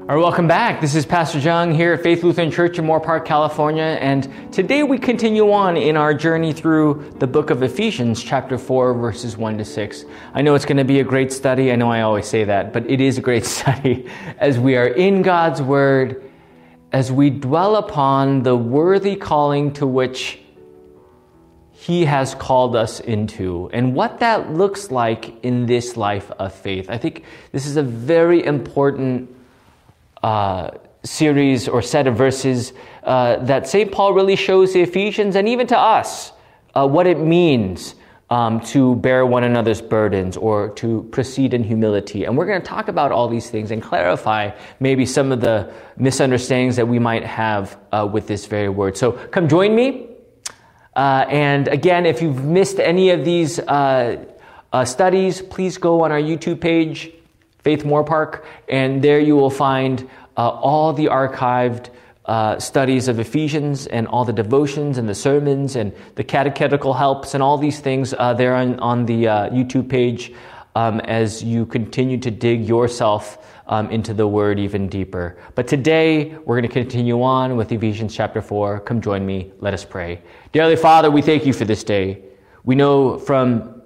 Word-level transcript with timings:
All 0.00 0.16
right, 0.16 0.22
welcome 0.22 0.48
back. 0.48 0.80
This 0.80 0.94
is 0.94 1.04
Pastor 1.04 1.38
Jung 1.38 1.72
here 1.72 1.92
at 1.92 2.02
Faith 2.02 2.24
Lutheran 2.24 2.50
Church 2.50 2.78
in 2.78 2.86
Moorpark, 2.86 3.26
California, 3.26 3.98
and 4.00 4.50
today 4.50 4.82
we 4.82 4.98
continue 4.98 5.52
on 5.52 5.76
in 5.76 5.96
our 5.96 6.14
journey 6.14 6.54
through 6.54 7.12
the 7.18 7.26
book 7.26 7.50
of 7.50 7.62
Ephesians, 7.62 8.20
chapter 8.20 8.56
4, 8.56 8.94
verses 8.94 9.36
1 9.36 9.58
to 9.58 9.64
6. 9.64 10.04
I 10.32 10.40
know 10.40 10.54
it's 10.54 10.64
going 10.64 10.78
to 10.78 10.84
be 10.84 11.00
a 11.00 11.04
great 11.04 11.30
study. 11.32 11.70
I 11.70 11.76
know 11.76 11.92
I 11.92 12.00
always 12.00 12.26
say 12.26 12.44
that, 12.44 12.72
but 12.72 12.90
it 12.90 13.00
is 13.02 13.18
a 13.18 13.20
great 13.20 13.44
study 13.58 14.08
as 14.38 14.58
we 14.58 14.74
are 14.76 14.88
in 14.88 15.20
God's 15.20 15.60
Word, 15.60 16.28
as 16.92 17.12
we 17.12 17.28
dwell 17.28 17.76
upon 17.76 18.42
the 18.42 18.56
worthy 18.56 19.16
calling 19.16 19.74
to 19.74 19.86
which 19.86 20.40
He 21.72 22.06
has 22.06 22.34
called 22.34 22.74
us 22.74 23.00
into, 23.00 23.68
and 23.72 23.94
what 23.94 24.18
that 24.20 24.50
looks 24.50 24.90
like 24.90 25.44
in 25.44 25.66
this 25.66 25.96
life 25.98 26.30
of 26.32 26.54
faith. 26.54 26.88
I 26.88 26.96
think 26.96 27.24
this 27.52 27.66
is 27.66 27.76
a 27.76 27.82
very 27.82 28.42
important 28.42 29.36
uh, 30.22 30.70
series 31.02 31.68
or 31.68 31.82
set 31.82 32.06
of 32.06 32.16
verses 32.16 32.72
uh, 33.04 33.36
that 33.36 33.66
St. 33.66 33.90
Paul 33.90 34.12
really 34.12 34.36
shows 34.36 34.72
the 34.72 34.82
Ephesians 34.82 35.36
and 35.36 35.48
even 35.48 35.66
to 35.68 35.78
us 35.78 36.32
uh, 36.74 36.86
what 36.86 37.06
it 37.06 37.18
means 37.18 37.94
um, 38.28 38.60
to 38.60 38.94
bear 38.96 39.26
one 39.26 39.42
another's 39.42 39.82
burdens 39.82 40.36
or 40.36 40.68
to 40.70 41.08
proceed 41.10 41.52
in 41.52 41.64
humility. 41.64 42.24
And 42.24 42.36
we're 42.36 42.46
going 42.46 42.60
to 42.60 42.66
talk 42.66 42.88
about 42.88 43.10
all 43.10 43.28
these 43.28 43.50
things 43.50 43.72
and 43.72 43.82
clarify 43.82 44.50
maybe 44.78 45.04
some 45.04 45.32
of 45.32 45.40
the 45.40 45.72
misunderstandings 45.96 46.76
that 46.76 46.86
we 46.86 46.98
might 46.98 47.24
have 47.24 47.78
uh, 47.90 48.08
with 48.10 48.28
this 48.28 48.46
very 48.46 48.68
word. 48.68 48.96
So 48.96 49.12
come 49.12 49.48
join 49.48 49.74
me. 49.74 50.06
Uh, 50.94 51.24
and 51.28 51.66
again, 51.68 52.06
if 52.06 52.22
you've 52.22 52.44
missed 52.44 52.78
any 52.78 53.10
of 53.10 53.24
these 53.24 53.58
uh, 53.58 54.24
studies, 54.84 55.42
please 55.42 55.78
go 55.78 56.02
on 56.02 56.12
our 56.12 56.20
YouTube 56.20 56.60
page 56.60 57.10
Faith 57.62 57.84
Moorpark, 57.84 58.44
and 58.68 59.02
there 59.02 59.20
you 59.20 59.36
will 59.36 59.50
find 59.50 60.08
uh, 60.36 60.48
all 60.48 60.92
the 60.92 61.06
archived 61.06 61.90
uh, 62.26 62.58
studies 62.58 63.08
of 63.08 63.18
Ephesians 63.18 63.86
and 63.88 64.06
all 64.06 64.24
the 64.24 64.32
devotions 64.32 64.98
and 64.98 65.08
the 65.08 65.14
sermons 65.14 65.76
and 65.76 65.92
the 66.14 66.24
catechetical 66.24 66.94
helps 66.94 67.34
and 67.34 67.42
all 67.42 67.58
these 67.58 67.80
things 67.80 68.14
uh, 68.18 68.32
there 68.34 68.54
on, 68.54 68.78
on 68.80 69.04
the 69.04 69.26
uh, 69.26 69.50
YouTube 69.50 69.88
page 69.88 70.32
um, 70.76 71.00
as 71.00 71.42
you 71.42 71.66
continue 71.66 72.16
to 72.18 72.30
dig 72.30 72.64
yourself 72.66 73.46
um, 73.66 73.90
into 73.90 74.14
the 74.14 74.26
Word 74.26 74.58
even 74.58 74.88
deeper. 74.88 75.38
But 75.54 75.66
today, 75.66 76.36
we're 76.44 76.60
going 76.60 76.68
to 76.68 76.72
continue 76.72 77.22
on 77.22 77.56
with 77.56 77.72
Ephesians 77.72 78.14
chapter 78.14 78.40
4. 78.40 78.80
Come 78.80 79.00
join 79.00 79.24
me. 79.24 79.52
Let 79.58 79.74
us 79.74 79.84
pray. 79.84 80.22
Dearly 80.52 80.76
Father, 80.76 81.10
we 81.10 81.22
thank 81.22 81.46
you 81.46 81.52
for 81.52 81.64
this 81.64 81.84
day. 81.84 82.22
We 82.64 82.74
know 82.74 83.18
from 83.18 83.82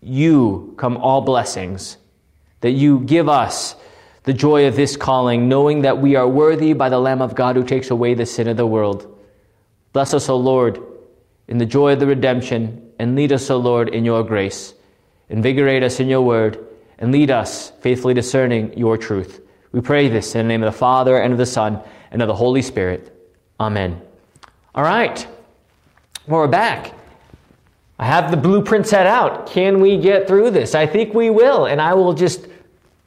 you 0.00 0.74
come 0.76 0.96
all 0.96 1.20
blessings 1.20 1.96
that 2.60 2.72
you 2.72 3.00
give 3.00 3.28
us 3.28 3.74
the 4.24 4.32
joy 4.32 4.66
of 4.66 4.76
this 4.76 4.96
calling, 4.96 5.48
knowing 5.48 5.82
that 5.82 5.98
we 5.98 6.16
are 6.16 6.28
worthy 6.28 6.72
by 6.72 6.88
the 6.88 6.98
Lamb 6.98 7.22
of 7.22 7.34
God 7.34 7.56
who 7.56 7.64
takes 7.64 7.90
away 7.90 8.14
the 8.14 8.26
sin 8.26 8.48
of 8.48 8.56
the 8.56 8.66
world. 8.66 9.18
Bless 9.92 10.14
us, 10.14 10.28
O 10.28 10.36
Lord, 10.36 10.80
in 11.48 11.58
the 11.58 11.66
joy 11.66 11.94
of 11.94 12.00
the 12.00 12.06
redemption, 12.06 12.92
and 12.98 13.16
lead 13.16 13.32
us, 13.32 13.50
O 13.50 13.56
Lord, 13.56 13.88
in 13.88 14.04
your 14.04 14.22
grace. 14.22 14.74
Invigorate 15.30 15.82
us 15.82 16.00
in 16.00 16.08
your 16.08 16.22
word, 16.22 16.64
and 16.98 17.12
lead 17.12 17.30
us 17.30 17.70
faithfully 17.80 18.14
discerning 18.14 18.76
your 18.76 18.98
truth. 18.98 19.40
We 19.72 19.80
pray 19.80 20.08
this 20.08 20.34
in 20.34 20.46
the 20.46 20.48
name 20.48 20.62
of 20.62 20.72
the 20.72 20.78
Father, 20.78 21.18
and 21.18 21.32
of 21.32 21.38
the 21.38 21.46
Son, 21.46 21.80
and 22.10 22.20
of 22.20 22.28
the 22.28 22.34
Holy 22.34 22.62
Spirit. 22.62 23.16
Amen. 23.58 24.00
All 24.74 24.84
right. 24.84 25.26
Well, 26.26 26.40
we're 26.40 26.46
back. 26.48 26.92
I 27.98 28.06
have 28.06 28.30
the 28.30 28.36
blueprint 28.36 28.86
set 28.86 29.06
out. 29.06 29.46
Can 29.46 29.80
we 29.80 29.96
get 29.96 30.28
through 30.28 30.50
this? 30.50 30.74
I 30.74 30.86
think 30.86 31.14
we 31.14 31.30
will, 31.30 31.66
and 31.66 31.80
I 31.80 31.94
will 31.94 32.12
just 32.12 32.46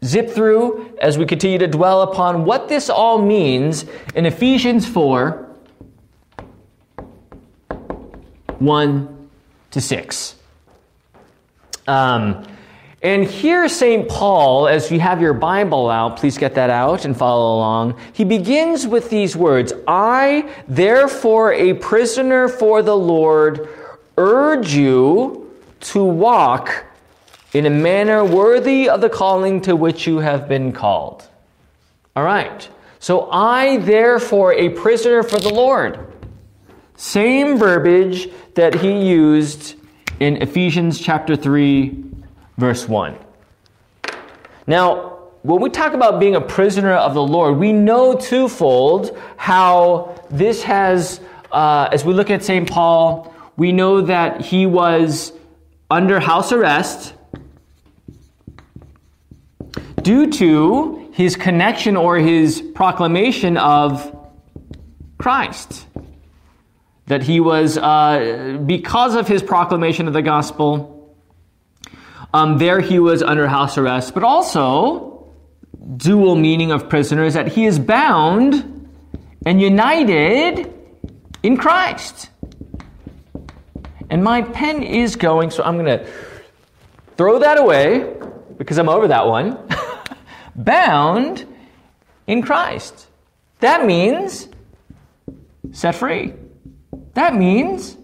zip 0.04 0.30
through 0.30 0.96
as 1.02 1.18
we 1.18 1.26
continue 1.26 1.58
to 1.58 1.68
dwell 1.68 2.02
upon 2.02 2.46
what 2.46 2.68
this 2.68 2.90
all 2.90 3.22
means 3.22 3.86
in 4.16 4.26
Ephesians 4.26 4.88
4 4.88 5.50
1 8.60 9.30
to 9.72 9.82
6. 9.82 10.36
Um, 11.88 12.46
and 13.02 13.26
here, 13.26 13.68
St. 13.68 14.08
Paul, 14.08 14.70
as 14.70 14.90
you 14.90 14.98
have 15.02 15.20
your 15.20 15.34
Bible 15.34 15.90
out, 15.90 16.16
please 16.16 16.38
get 16.38 16.56
that 16.56 16.70
out 16.70 17.04
and 17.04 17.18
follow 17.18 17.58
along. 17.58 18.00
He 18.14 18.24
begins 18.24 18.88
with 18.88 19.10
these 19.10 19.36
words 19.36 19.74
I, 19.86 20.50
therefore, 20.70 21.52
a 21.52 21.74
prisoner 21.74 22.48
for 22.48 22.82
the 22.82 22.96
Lord, 22.96 23.68
urge 24.18 24.74
you 24.74 25.52
to 25.82 26.04
walk 26.04 26.86
in 27.54 27.66
a 27.68 27.70
manner 27.70 28.26
worthy 28.26 28.90
of 28.90 29.02
the 29.02 29.10
calling 29.10 29.62
to 29.62 29.76
which 29.76 30.08
you 30.08 30.20
have 30.20 30.48
been 30.48 30.72
called. 30.72 31.28
All 32.16 32.24
right. 32.24 32.68
So 33.00 33.30
I, 33.32 33.78
therefore, 33.78 34.54
a 34.54 34.70
prisoner 34.70 35.24
for 35.24 35.40
the 35.40 35.54
Lord. 35.54 36.00
Same 36.96 37.58
verbiage 37.58 38.30
that 38.56 38.76
he 38.76 39.08
used 39.08 39.76
in 40.20 40.38
Ephesians 40.38 41.00
chapter 41.00 41.36
3, 41.36 42.04
verse 42.58 42.88
1. 42.88 43.18
Now, 44.66 45.10
when 45.42 45.62
we 45.62 45.70
talk 45.70 45.94
about 45.94 46.20
being 46.20 46.36
a 46.36 46.42
prisoner 46.42 46.94
of 46.94 47.14
the 47.14 47.22
Lord, 47.22 47.58
we 47.58 47.74
know 47.74 48.16
twofold 48.16 49.20
how 49.36 50.16
this 50.30 50.64
has, 50.64 51.20
uh, 51.52 51.90
as 51.92 52.06
we 52.06 52.14
look 52.14 52.30
at 52.30 52.44
St. 52.44 52.70
Paul, 52.70 53.34
we 53.58 53.74
know 53.74 54.02
that 54.02 54.42
he 54.42 54.66
was 54.66 55.34
under 55.92 56.20
house 56.20 56.52
arrest 56.52 57.14
due 60.04 60.30
to 60.32 61.10
his 61.14 61.36
connection 61.36 61.96
or 61.98 62.18
his 62.18 62.62
proclamation 62.62 63.58
of 63.58 64.16
Christ. 65.18 65.88
That 67.08 67.24
he 67.24 67.40
was, 67.40 67.78
uh, 67.78 68.60
because 68.66 69.16
of 69.16 69.28
his 69.28 69.44
proclamation 69.44 70.08
of 70.08 70.14
the 70.14 70.22
gospel, 70.22 71.16
um, 72.34 72.58
there 72.58 72.80
he 72.80 73.00
was 73.00 73.22
under 73.22 73.48
house 73.48 73.78
arrest, 73.78 74.14
but 74.14 74.24
also, 74.24 75.32
dual 75.98 76.36
meaning 76.36 76.72
of 76.72 76.90
prisoner 76.90 77.24
is 77.24 77.34
that 77.34 77.48
he 77.48 77.66
is 77.66 77.78
bound 77.78 78.90
and 79.46 79.62
united 79.62 80.74
in 81.44 81.58
Christ. 81.58 82.30
And 84.10 84.24
my 84.24 84.42
pen 84.42 84.84
is 84.84 85.16
going, 85.16 85.52
so 85.52 85.64
I'm 85.64 85.78
going 85.78 86.00
to 86.00 86.12
throw 87.18 87.40
that 87.40 87.58
away 87.58 88.16
because 88.58 88.78
I'm 88.78 88.90
over 88.90 89.08
that 89.08 89.28
one. 89.28 89.58
bound 90.56 91.46
in 92.28 92.42
Christ. 92.42 93.08
That 93.60 93.86
means 93.86 94.48
set 95.72 95.96
free. 95.96 96.34
That 97.14 97.36
means 97.36 97.98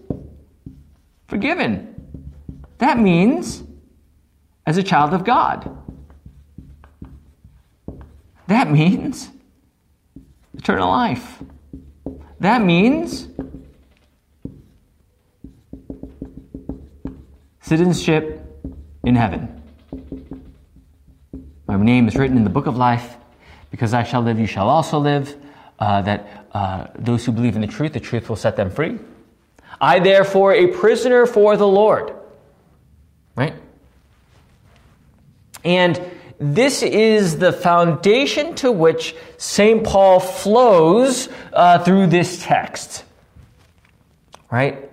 forgiven. 1.28 1.94
That 2.78 2.98
means 2.98 3.62
as 4.66 4.76
a 4.76 4.82
child 4.82 5.14
of 5.14 5.24
God. 5.24 5.76
That 8.46 8.70
means 8.70 9.28
eternal 10.54 10.88
life. 10.88 11.42
That 12.40 12.62
means 12.62 13.28
citizenship 17.60 18.44
in 19.04 19.14
heaven. 19.14 19.59
My 21.70 21.84
name 21.84 22.08
is 22.08 22.16
written 22.16 22.36
in 22.36 22.42
the 22.42 22.50
book 22.50 22.66
of 22.66 22.76
life. 22.76 23.16
Because 23.70 23.94
I 23.94 24.02
shall 24.02 24.22
live, 24.22 24.40
you 24.40 24.48
shall 24.48 24.68
also 24.68 24.98
live. 24.98 25.36
Uh, 25.78 26.02
that 26.02 26.46
uh, 26.52 26.86
those 26.98 27.24
who 27.24 27.30
believe 27.30 27.54
in 27.54 27.60
the 27.60 27.68
truth, 27.68 27.92
the 27.92 28.00
truth 28.00 28.28
will 28.28 28.36
set 28.36 28.56
them 28.56 28.70
free. 28.70 28.98
I, 29.80 30.00
therefore, 30.00 30.52
a 30.52 30.66
prisoner 30.66 31.26
for 31.26 31.56
the 31.56 31.68
Lord. 31.68 32.12
Right? 33.36 33.54
And 35.64 36.00
this 36.40 36.82
is 36.82 37.38
the 37.38 37.52
foundation 37.52 38.56
to 38.56 38.72
which 38.72 39.14
St. 39.36 39.84
Paul 39.84 40.18
flows 40.18 41.28
uh, 41.52 41.78
through 41.84 42.08
this 42.08 42.42
text. 42.42 43.04
Right? 44.50 44.90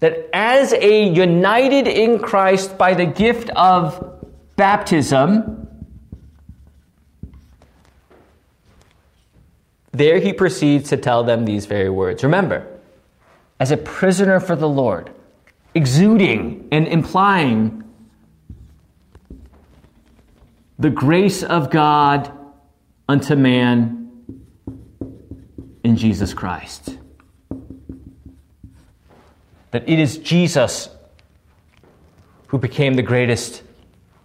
That 0.00 0.28
as 0.32 0.72
a 0.72 1.08
united 1.08 1.86
in 1.86 2.18
Christ 2.18 2.76
by 2.76 2.94
the 2.94 3.06
gift 3.06 3.48
of 3.50 4.20
baptism, 4.56 5.65
There 9.96 10.18
he 10.18 10.34
proceeds 10.34 10.90
to 10.90 10.98
tell 10.98 11.24
them 11.24 11.46
these 11.46 11.64
very 11.64 11.88
words. 11.88 12.22
Remember, 12.22 12.66
as 13.58 13.70
a 13.70 13.78
prisoner 13.78 14.40
for 14.40 14.54
the 14.54 14.68
Lord, 14.68 15.10
exuding 15.74 16.68
and 16.70 16.86
implying 16.86 17.82
the 20.78 20.90
grace 20.90 21.42
of 21.42 21.70
God 21.70 22.30
unto 23.08 23.36
man 23.36 24.10
in 25.82 25.96
Jesus 25.96 26.34
Christ. 26.34 26.98
That 29.70 29.88
it 29.88 29.98
is 29.98 30.18
Jesus 30.18 30.90
who 32.48 32.58
became 32.58 32.94
the 32.94 33.02
greatest 33.02 33.62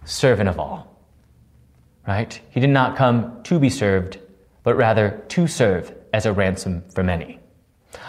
servant 0.04 0.50
of 0.50 0.60
all. 0.60 1.00
Right? 2.06 2.38
He 2.50 2.60
did 2.60 2.68
not 2.68 2.94
come 2.96 3.42
to 3.44 3.58
be 3.58 3.70
served, 3.70 4.18
but 4.62 4.76
rather 4.76 5.22
to 5.28 5.46
serve 5.46 5.94
as 6.12 6.26
a 6.26 6.32
ransom 6.32 6.82
for 6.94 7.02
many. 7.02 7.38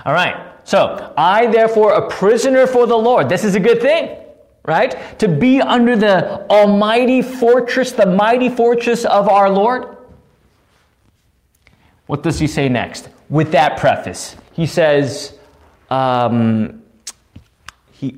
All 0.05 0.13
right, 0.13 0.53
so 0.63 1.13
I, 1.17 1.47
therefore, 1.47 1.93
a 1.93 2.09
prisoner 2.09 2.67
for 2.67 2.85
the 2.85 2.97
Lord. 2.97 3.29
This 3.29 3.43
is 3.43 3.55
a 3.55 3.59
good 3.59 3.81
thing, 3.81 4.17
right? 4.65 5.17
To 5.19 5.27
be 5.27 5.61
under 5.61 5.95
the 5.95 6.47
almighty 6.49 7.21
fortress, 7.21 7.91
the 7.91 8.05
mighty 8.05 8.49
fortress 8.49 9.05
of 9.05 9.27
our 9.27 9.49
Lord. 9.49 9.97
What 12.07 12.23
does 12.23 12.39
he 12.39 12.47
say 12.47 12.69
next? 12.69 13.09
With 13.29 13.51
that 13.51 13.77
preface, 13.77 14.35
he 14.51 14.65
says, 14.65 15.37
um, 15.89 16.83
he, 17.91 18.17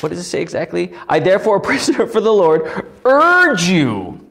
what 0.00 0.08
does 0.10 0.18
it 0.18 0.24
say 0.24 0.40
exactly? 0.40 0.94
I, 1.08 1.18
therefore, 1.18 1.56
a 1.56 1.60
prisoner 1.60 2.06
for 2.06 2.20
the 2.20 2.32
Lord, 2.32 2.88
urge 3.04 3.64
you. 3.64 4.26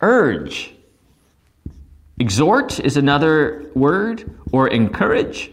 Urge. 0.00 0.74
Exhort 2.22 2.78
is 2.78 2.96
another 2.96 3.68
word, 3.74 4.30
or 4.52 4.68
encourage. 4.68 5.50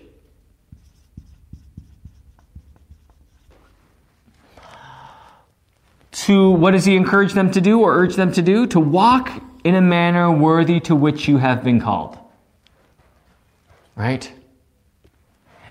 To 6.12 6.52
what 6.52 6.72
does 6.72 6.86
he 6.86 6.96
encourage 6.96 7.34
them 7.34 7.50
to 7.54 7.60
do 7.60 7.80
or 7.80 7.96
urge 7.96 8.16
them 8.16 8.32
to 8.34 8.44
do? 8.44 8.68
To 8.68 8.80
walk 8.80 9.32
in 9.64 9.74
a 9.74 9.82
manner 9.82 10.32
worthy 10.32 10.80
to 10.82 10.96
which 10.96 11.28
you 11.28 11.38
have 11.38 11.64
been 11.64 11.82
called. 11.82 12.20
Right? 13.96 14.32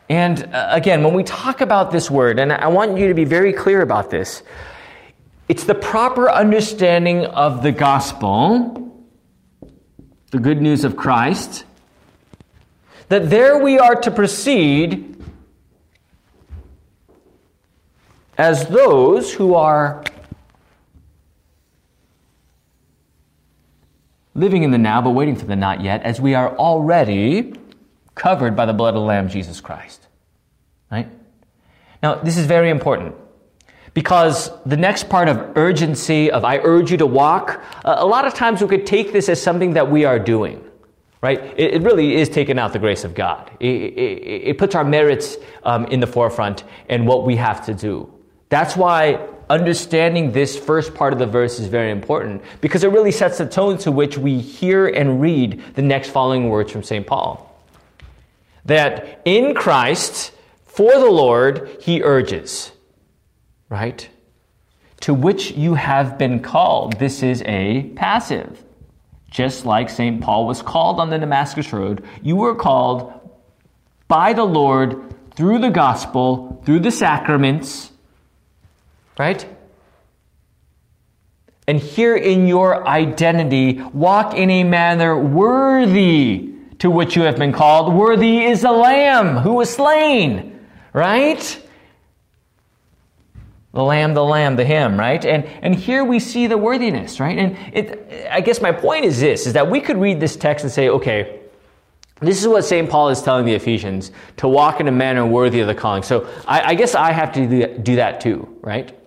And 0.09 0.53
uh, 0.53 0.71
again, 0.73 1.05
when 1.05 1.15
we 1.15 1.23
talk 1.23 1.61
about 1.61 1.93
this 1.93 2.11
word, 2.11 2.41
and 2.41 2.53
I 2.53 2.67
want 2.67 2.99
you 2.99 3.07
to 3.07 3.15
be 3.15 3.25
very 3.25 3.53
clear 3.53 3.83
about 3.83 4.11
this, 4.11 4.43
it's 5.49 5.63
the 5.63 5.77
proper 5.77 6.29
understanding 6.29 7.25
of 7.25 7.63
the 7.63 7.71
gospel, 7.71 8.88
the 10.31 10.39
good 10.39 10.61
news 10.61 10.85
of 10.85 10.97
Christ, 10.97 11.65
that 13.09 13.31
there 13.31 13.59
we 13.59 13.79
are 13.79 13.95
to 13.95 14.11
proceed 14.11 15.17
as 18.37 18.67
those 18.67 19.33
who 19.33 19.55
are 19.55 20.05
living 24.35 24.63
in 24.63 24.71
the 24.71 24.79
now 24.79 25.01
but 25.03 25.11
waiting 25.11 25.35
for 25.35 25.47
the 25.47 25.57
not 25.57 25.81
yet, 25.81 26.03
as 26.03 26.21
we 26.21 26.35
are 26.35 26.57
already 26.57 27.55
covered 28.15 28.55
by 28.55 28.67
the 28.67 28.73
blood 28.73 28.91
of 28.91 29.01
the 29.01 29.07
Lamb, 29.07 29.29
Jesus 29.29 29.61
Christ. 29.61 30.07
Right? 30.91 31.09
Now, 32.03 32.17
this 32.17 32.37
is 32.37 32.47
very 32.47 32.71
important 32.71 33.15
because 33.99 34.53
the 34.65 34.77
next 34.77 35.09
part 35.09 35.27
of 35.27 35.57
urgency, 35.57 36.31
of 36.31 36.45
I 36.45 36.59
urge 36.59 36.93
you 36.93 36.97
to 36.99 37.07
walk, 37.07 37.61
a 37.85 38.07
lot 38.07 38.29
of 38.29 38.33
times 38.33 38.63
we 38.63 38.69
could 38.69 38.87
take 38.87 39.13
this 39.13 39.29
as 39.29 39.43
something 39.43 39.73
that 39.73 39.91
we 39.91 40.05
are 40.05 40.21
doing. 40.21 40.65
Right? 41.21 41.53
It, 41.59 41.83
really 41.83 42.15
is 42.15 42.29
taking 42.29 42.61
out 42.61 42.73
the 42.73 42.79
grace 42.79 43.03
of 43.03 43.17
God. 43.17 43.51
It 43.59 44.57
puts 44.57 44.77
our 44.77 44.85
merits 44.85 45.37
um, 45.65 45.87
in 45.87 45.99
the 45.99 46.07
forefront 46.07 46.63
and 46.89 47.09
what 47.09 47.27
we 47.27 47.35
have 47.35 47.67
to 47.67 47.75
do. 47.75 48.09
That's 48.51 48.77
why 48.77 49.27
understanding 49.51 50.31
this 50.31 50.57
first 50.57 50.95
part 50.95 51.13
of 51.13 51.19
the 51.19 51.27
verse 51.27 51.59
is 51.59 51.67
very 51.67 51.91
important 51.91 52.41
because 52.61 52.85
it 52.85 52.93
really 52.93 53.11
sets 53.11 53.39
the 53.39 53.47
tone 53.47 53.79
to 53.79 53.91
which 53.91 54.17
we 54.17 54.39
hear 54.39 54.87
and 54.87 55.21
read 55.21 55.61
the 55.75 55.83
next 55.83 56.11
following 56.11 56.49
words 56.49 56.71
from 56.71 56.85
St. 56.85 57.05
Paul. 57.05 57.53
That 58.65 59.23
in 59.25 59.57
Christ, 59.57 60.31
for 60.67 60.93
the 60.93 61.11
Lord, 61.11 61.79
he 61.81 62.01
urges, 62.05 62.71
right? 63.69 64.09
To 65.01 65.15
which 65.15 65.53
you 65.53 65.75
have 65.75 66.19
been 66.19 66.41
called. 66.41 66.99
This 66.99 67.23
is 67.23 67.43
a 67.47 67.83
passive. 67.97 68.65
Just 69.31 69.67
like 69.67 69.91
St. 69.91 70.21
Paul 70.21 70.47
was 70.47 70.63
called 70.63 71.01
on 71.01 71.11
the 71.11 71.19
Damascus 71.19 71.73
Road, 71.73 72.05
you 72.23 72.37
were 72.37 72.55
called 72.55 73.13
by 74.09 74.33
the 74.33 74.45
Lord 74.45 75.15
through 75.35 75.59
the 75.59 75.71
gospel, 75.71 76.63
through 76.65 76.81
the 76.81 76.91
sacraments, 76.91 77.93
right? 79.19 79.47
And 81.69 81.79
here 81.79 82.17
in 82.17 82.49
your 82.49 82.89
identity, 82.89 83.83
walk 83.93 84.35
in 84.35 84.49
a 84.49 84.65
manner 84.65 85.17
worthy 85.17 86.55
to 86.79 86.91
which 86.91 87.15
you 87.15 87.23
have 87.23 87.37
been 87.37 87.53
called. 87.53 87.93
Worthy 87.93 88.45
is 88.45 88.63
the 88.63 88.73
Lamb 88.73 89.37
who 89.37 89.55
was 89.55 89.71
slain, 89.71 90.67
right? 90.95 91.68
The 93.73 93.83
lamb, 93.83 94.15
the 94.15 94.25
lamb, 94.25 94.57
the 94.57 94.65
hymn, 94.65 94.99
right? 94.99 95.23
And, 95.25 95.45
and 95.45 95.75
here 95.75 96.03
we 96.03 96.21
see 96.21 96.47
the 96.47 96.57
worthiness, 96.57 97.21
right? 97.21 97.39
And 97.39 97.57
it, 97.75 98.29
I 98.31 98.41
guess 98.41 98.63
my 98.63 98.73
point 98.73 99.05
is 99.05 99.21
this, 99.21 99.47
is 99.47 99.53
that 99.53 99.71
we 99.71 99.81
could 99.81 99.99
read 99.99 100.21
this 100.21 100.37
text 100.37 100.65
and 100.65 100.73
say, 100.73 100.89
okay, 100.89 101.41
this 102.21 102.41
is 102.41 102.49
what 102.49 102.65
St. 102.65 102.89
Paul 102.89 103.11
is 103.11 103.23
telling 103.23 103.45
the 103.45 103.55
Ephesians, 103.55 104.11
to 104.39 104.49
walk 104.49 104.81
in 104.81 104.89
a 104.89 104.93
manner 104.93 105.25
worthy 105.25 105.61
of 105.61 105.67
the 105.67 105.75
calling. 105.75 106.03
So 106.03 106.27
I, 106.47 106.71
I 106.71 106.75
guess 106.75 106.95
I 106.95 107.13
have 107.13 107.33
to 107.33 107.79
do 107.79 107.97
that 107.97 108.21
too, 108.21 108.59
right? 108.63 108.99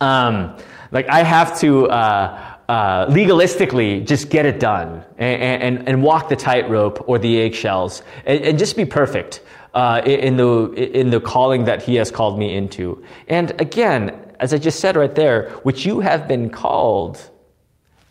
Um, 0.00 0.56
like 0.92 1.08
I 1.08 1.22
have 1.22 1.58
to 1.60 1.88
uh, 1.88 2.56
uh, 2.68 3.06
legalistically 3.06 4.06
just 4.06 4.30
get 4.30 4.46
it 4.46 4.60
done 4.60 5.04
and, 5.18 5.62
and, 5.62 5.88
and 5.88 6.02
walk 6.02 6.28
the 6.28 6.36
tightrope 6.36 7.08
or 7.08 7.18
the 7.18 7.40
eggshells 7.40 8.02
and, 8.24 8.42
and 8.42 8.58
just 8.58 8.76
be 8.76 8.84
perfect 8.84 9.42
uh, 9.74 10.02
in 10.04 10.36
the 10.36 10.70
in 10.72 11.10
the 11.10 11.20
calling 11.20 11.64
that 11.64 11.82
He 11.82 11.94
has 11.96 12.10
called 12.10 12.38
me 12.38 12.54
into. 12.54 13.02
And 13.28 13.58
again, 13.60 14.34
as 14.40 14.52
I 14.52 14.58
just 14.58 14.80
said 14.80 14.96
right 14.96 15.14
there, 15.14 15.50
which 15.62 15.86
you 15.86 16.00
have 16.00 16.26
been 16.26 16.50
called. 16.50 17.30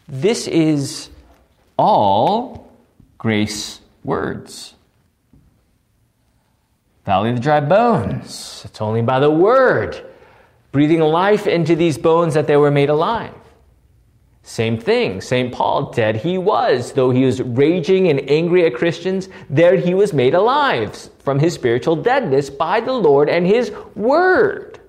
This 0.08 0.48
is 0.48 1.10
all 1.78 2.72
grace 3.18 3.80
words. 4.04 4.74
Valley 7.06 7.30
of 7.32 7.36
the 7.36 7.42
dry 7.42 7.60
bones. 7.60 8.62
It's 8.66 8.82
only 8.82 9.02
by 9.02 9.20
the 9.20 9.32
word 9.32 10.06
breathing 10.72 11.00
life 11.02 11.48
into 11.48 11.76
these 11.76 11.98
bones 11.98 12.34
that 12.34 12.48
they 12.48 12.56
were 12.56 12.72
made 12.72 12.90
alive. 12.90 13.34
Same 14.44 14.80
thing. 14.80 15.22
St. 15.22 15.54
Paul, 15.54 15.92
dead 15.92 16.18
he 16.18 16.38
was. 16.38 16.94
Though 16.94 17.12
he 17.12 17.26
was 17.26 17.42
raging 17.42 18.08
and 18.08 18.30
angry 18.30 18.66
at 18.66 18.74
Christians, 18.74 19.30
there 19.50 19.76
he 19.76 19.94
was 19.94 20.14
made 20.14 20.34
alive 20.34 21.10
from 21.20 21.40
his 21.40 21.54
spiritual 21.54 21.96
deadness 21.96 22.50
by 22.50 22.80
the 22.80 22.94
Lord 22.94 23.30
and 23.30 23.46
his 23.46 23.72
word. 23.96 24.80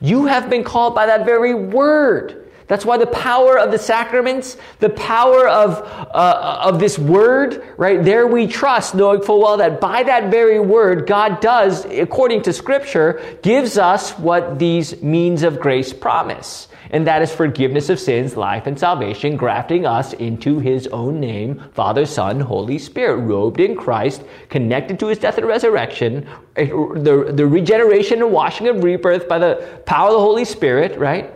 You 0.00 0.26
have 0.26 0.48
been 0.48 0.64
called 0.64 0.94
by 0.94 1.06
that 1.06 1.26
very 1.26 1.54
word. 1.54 2.46
That's 2.66 2.84
why 2.84 2.96
the 2.96 3.06
power 3.06 3.56
of 3.56 3.70
the 3.70 3.78
sacraments, 3.78 4.56
the 4.80 4.90
power 4.90 5.46
of, 5.46 5.82
uh, 5.82 6.60
of 6.64 6.80
this 6.80 6.98
word, 6.98 7.64
right, 7.76 8.02
there 8.02 8.26
we 8.26 8.48
trust, 8.48 8.94
knowing 8.94 9.22
full 9.22 9.40
well 9.40 9.58
that 9.58 9.80
by 9.80 10.02
that 10.02 10.32
very 10.32 10.58
word, 10.58 11.06
God 11.06 11.40
does, 11.40 11.84
according 11.84 12.42
to 12.42 12.52
Scripture, 12.52 13.38
gives 13.42 13.78
us 13.78 14.18
what 14.18 14.58
these 14.58 15.00
means 15.00 15.44
of 15.44 15.60
grace 15.60 15.92
promise. 15.92 16.66
And 16.90 17.06
that 17.06 17.22
is 17.22 17.34
forgiveness 17.34 17.88
of 17.88 17.98
sins, 17.98 18.36
life, 18.36 18.66
and 18.66 18.78
salvation, 18.78 19.36
grafting 19.36 19.86
us 19.86 20.12
into 20.12 20.58
His 20.58 20.86
own 20.88 21.20
name, 21.20 21.62
Father, 21.72 22.06
Son, 22.06 22.40
Holy 22.40 22.78
Spirit, 22.78 23.16
robed 23.18 23.60
in 23.60 23.76
Christ, 23.76 24.22
connected 24.48 24.98
to 25.00 25.08
His 25.08 25.18
death 25.18 25.38
and 25.38 25.46
resurrection, 25.46 26.26
the, 26.54 27.32
the 27.34 27.46
regeneration 27.46 28.22
and 28.22 28.32
washing 28.32 28.68
of 28.68 28.82
rebirth 28.82 29.28
by 29.28 29.38
the 29.38 29.80
power 29.86 30.08
of 30.08 30.14
the 30.14 30.20
Holy 30.20 30.44
Spirit, 30.44 30.98
right? 30.98 31.32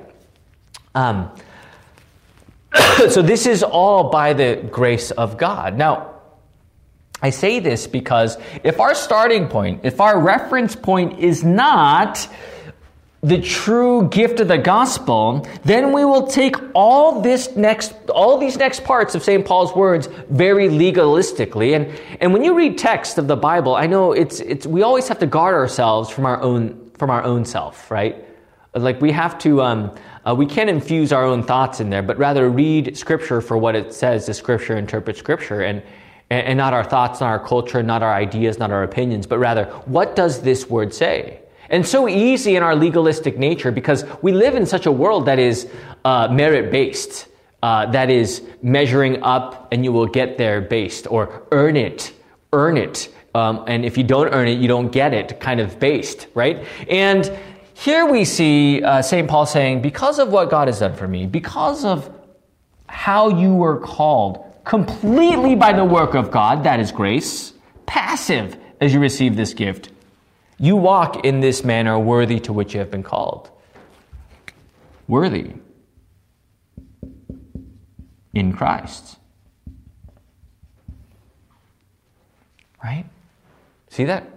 Um, 0.95 1.31
so 3.09 3.23
this 3.23 3.47
is 3.47 3.63
all 3.63 4.11
by 4.11 4.33
the 4.33 4.67
grace 4.71 5.11
of 5.11 5.39
God. 5.39 5.77
Now, 5.77 6.11
I 7.23 7.31
say 7.31 7.61
this 7.61 7.87
because 7.87 8.39
if 8.65 8.81
our 8.81 8.95
starting 8.95 9.49
point, 9.49 9.81
if 9.85 10.01
our 10.01 10.19
reference 10.19 10.75
point 10.75 11.19
is 11.19 11.45
not 11.45 12.29
the 13.23 13.41
true 13.41 14.09
gift 14.09 14.41
of 14.41 14.49
the 14.49 14.57
gospel, 14.57 15.47
then 15.63 15.93
we 15.93 16.07
will 16.07 16.27
take 16.27 16.57
all 16.75 17.21
this 17.21 17.55
next, 17.55 17.93
all 18.09 18.39
these 18.39 18.57
next 18.57 18.83
parts 18.83 19.15
of 19.15 19.23
St. 19.23 19.45
Paul's 19.45 19.75
words 19.75 20.09
very 20.31 20.69
legalistically. 20.69 21.77
And, 21.77 22.01
and 22.21 22.33
when 22.33 22.43
you 22.43 22.55
read 22.57 22.79
text 22.79 23.19
of 23.19 23.29
the 23.29 23.37
Bible, 23.37 23.75
I 23.75 23.87
know 23.87 24.13
it's, 24.13 24.41
it's, 24.41 24.67
we 24.67 24.83
always 24.83 25.07
have 25.09 25.19
to 25.19 25.27
guard 25.27 25.55
ourselves 25.55 26.09
from 26.09 26.25
our 26.25 26.41
own, 26.41 26.91
from 26.97 27.11
our 27.11 27.23
own 27.23 27.45
self, 27.45 27.91
right? 27.91 28.25
Like 28.75 29.03
we 29.03 29.13
have 29.13 29.39
to, 29.41 29.61
um, 29.61 29.95
uh, 30.25 30.35
we 30.35 30.47
can't 30.47 30.71
infuse 30.71 31.13
our 31.13 31.25
own 31.25 31.43
thoughts 31.43 31.81
in 31.81 31.91
there, 31.91 32.03
but 32.03 32.17
rather 32.17 32.49
read 32.49 32.97
Scripture 32.97 33.43
for 33.43 33.59
what 33.59 33.77
it 33.77 33.93
says. 33.93 34.27
The 34.27 34.35
Scripture 34.35 34.79
interprets 34.79 35.19
Scripture, 35.19 35.61
and, 35.61 35.83
and 36.31 36.57
not 36.57 36.73
our 36.73 36.85
thoughts, 36.85 37.21
not 37.21 37.27
our 37.27 37.45
culture, 37.45 37.83
not 37.83 38.03
our 38.03 38.15
ideas, 38.15 38.59
not 38.59 38.71
our 38.71 38.83
opinions, 38.83 39.27
but 39.27 39.39
rather 39.39 39.65
what 39.85 40.17
does 40.17 40.41
this 40.41 40.71
word 40.71 40.95
say? 40.95 41.40
And 41.71 41.87
so 41.87 42.09
easy 42.09 42.57
in 42.57 42.63
our 42.63 42.75
legalistic 42.75 43.39
nature 43.39 43.71
because 43.71 44.05
we 44.23 44.33
live 44.33 44.57
in 44.57 44.67
such 44.67 44.87
a 44.87 44.93
world 44.93 45.27
that 45.27 45.39
is 45.39 45.69
uh, 46.05 46.29
merit 46.29 46.71
based, 46.73 47.29
uh, 47.63 47.87
that 47.93 48.11
is 48.11 48.43
measuring 48.63 49.23
up 49.23 49.69
and 49.73 49.85
you 49.85 49.93
will 49.93 50.07
get 50.07 50.37
there 50.37 50.61
based, 50.61 51.07
or 51.11 51.47
earn 51.53 51.77
it, 51.77 52.13
earn 52.53 52.77
it. 52.77 53.15
Um, 53.35 53.65
and 53.69 53.85
if 53.85 53.97
you 53.97 54.03
don't 54.03 54.29
earn 54.35 54.49
it, 54.49 54.59
you 54.59 54.67
don't 54.67 54.91
get 54.91 55.15
it, 55.15 55.39
kind 55.39 55.61
of 55.61 55.79
based, 55.79 56.27
right? 56.35 56.67
And 56.89 57.31
here 57.75 58.05
we 58.05 58.25
see 58.25 58.83
uh, 58.83 59.01
St. 59.01 59.29
Paul 59.29 59.47
saying, 59.47 59.81
because 59.83 60.19
of 60.19 60.31
what 60.31 60.51
God 60.51 60.67
has 60.67 60.81
done 60.81 60.97
for 60.97 61.07
me, 61.07 61.27
because 61.27 61.85
of 61.85 62.13
how 62.89 63.29
you 63.29 63.55
were 63.55 63.79
called, 63.79 64.45
completely 64.65 65.55
by 65.55 65.73
the 65.73 65.85
work 65.85 66.15
of 66.15 66.33
God, 66.33 66.65
that 66.65 66.81
is 66.81 66.91
grace, 66.91 67.53
passive 67.87 68.57
as 68.81 68.93
you 68.93 68.99
receive 68.99 69.37
this 69.37 69.55
gift. 69.55 69.91
You 70.63 70.77
walk 70.77 71.25
in 71.25 71.41
this 71.41 71.65
manner 71.65 71.99
worthy 71.99 72.39
to 72.41 72.53
which 72.53 72.75
you 72.75 72.81
have 72.81 72.91
been 72.91 73.03
called. 73.03 73.49
Worthy 75.09 75.55
in 78.35 78.53
Christ. 78.53 79.17
Right? 82.85 83.07
See 83.89 84.05
that? 84.05 84.29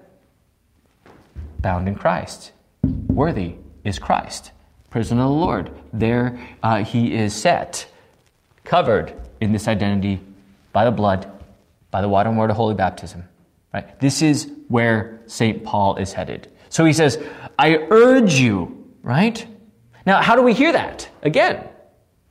Bound 1.59 1.89
in 1.89 1.95
Christ. 1.95 2.53
Worthy 2.83 3.55
is 3.83 3.99
Christ. 3.99 4.51
Prison 4.89 5.19
of 5.19 5.27
the 5.27 5.35
Lord. 5.35 5.71
There 5.91 6.39
uh, 6.63 6.85
he 6.85 7.13
is 7.13 7.35
set, 7.35 7.85
covered 8.63 9.13
in 9.41 9.51
this 9.51 9.67
identity 9.67 10.21
by 10.71 10.85
the 10.85 10.91
blood, 10.91 11.29
by 11.91 11.99
the 11.99 12.07
water 12.07 12.29
and 12.29 12.37
word 12.37 12.49
of 12.49 12.55
holy 12.55 12.75
baptism. 12.75 13.25
Right? 13.73 13.99
This 13.99 14.21
is 14.21 14.51
where 14.67 15.21
St. 15.25 15.63
Paul 15.63 15.95
is 15.95 16.13
headed. 16.13 16.51
So 16.69 16.85
he 16.85 16.93
says, 16.93 17.21
I 17.57 17.75
urge 17.89 18.35
you, 18.35 18.87
right? 19.01 19.45
Now, 20.05 20.21
how 20.21 20.35
do 20.35 20.41
we 20.41 20.53
hear 20.53 20.71
that? 20.71 21.09
Again, 21.21 21.67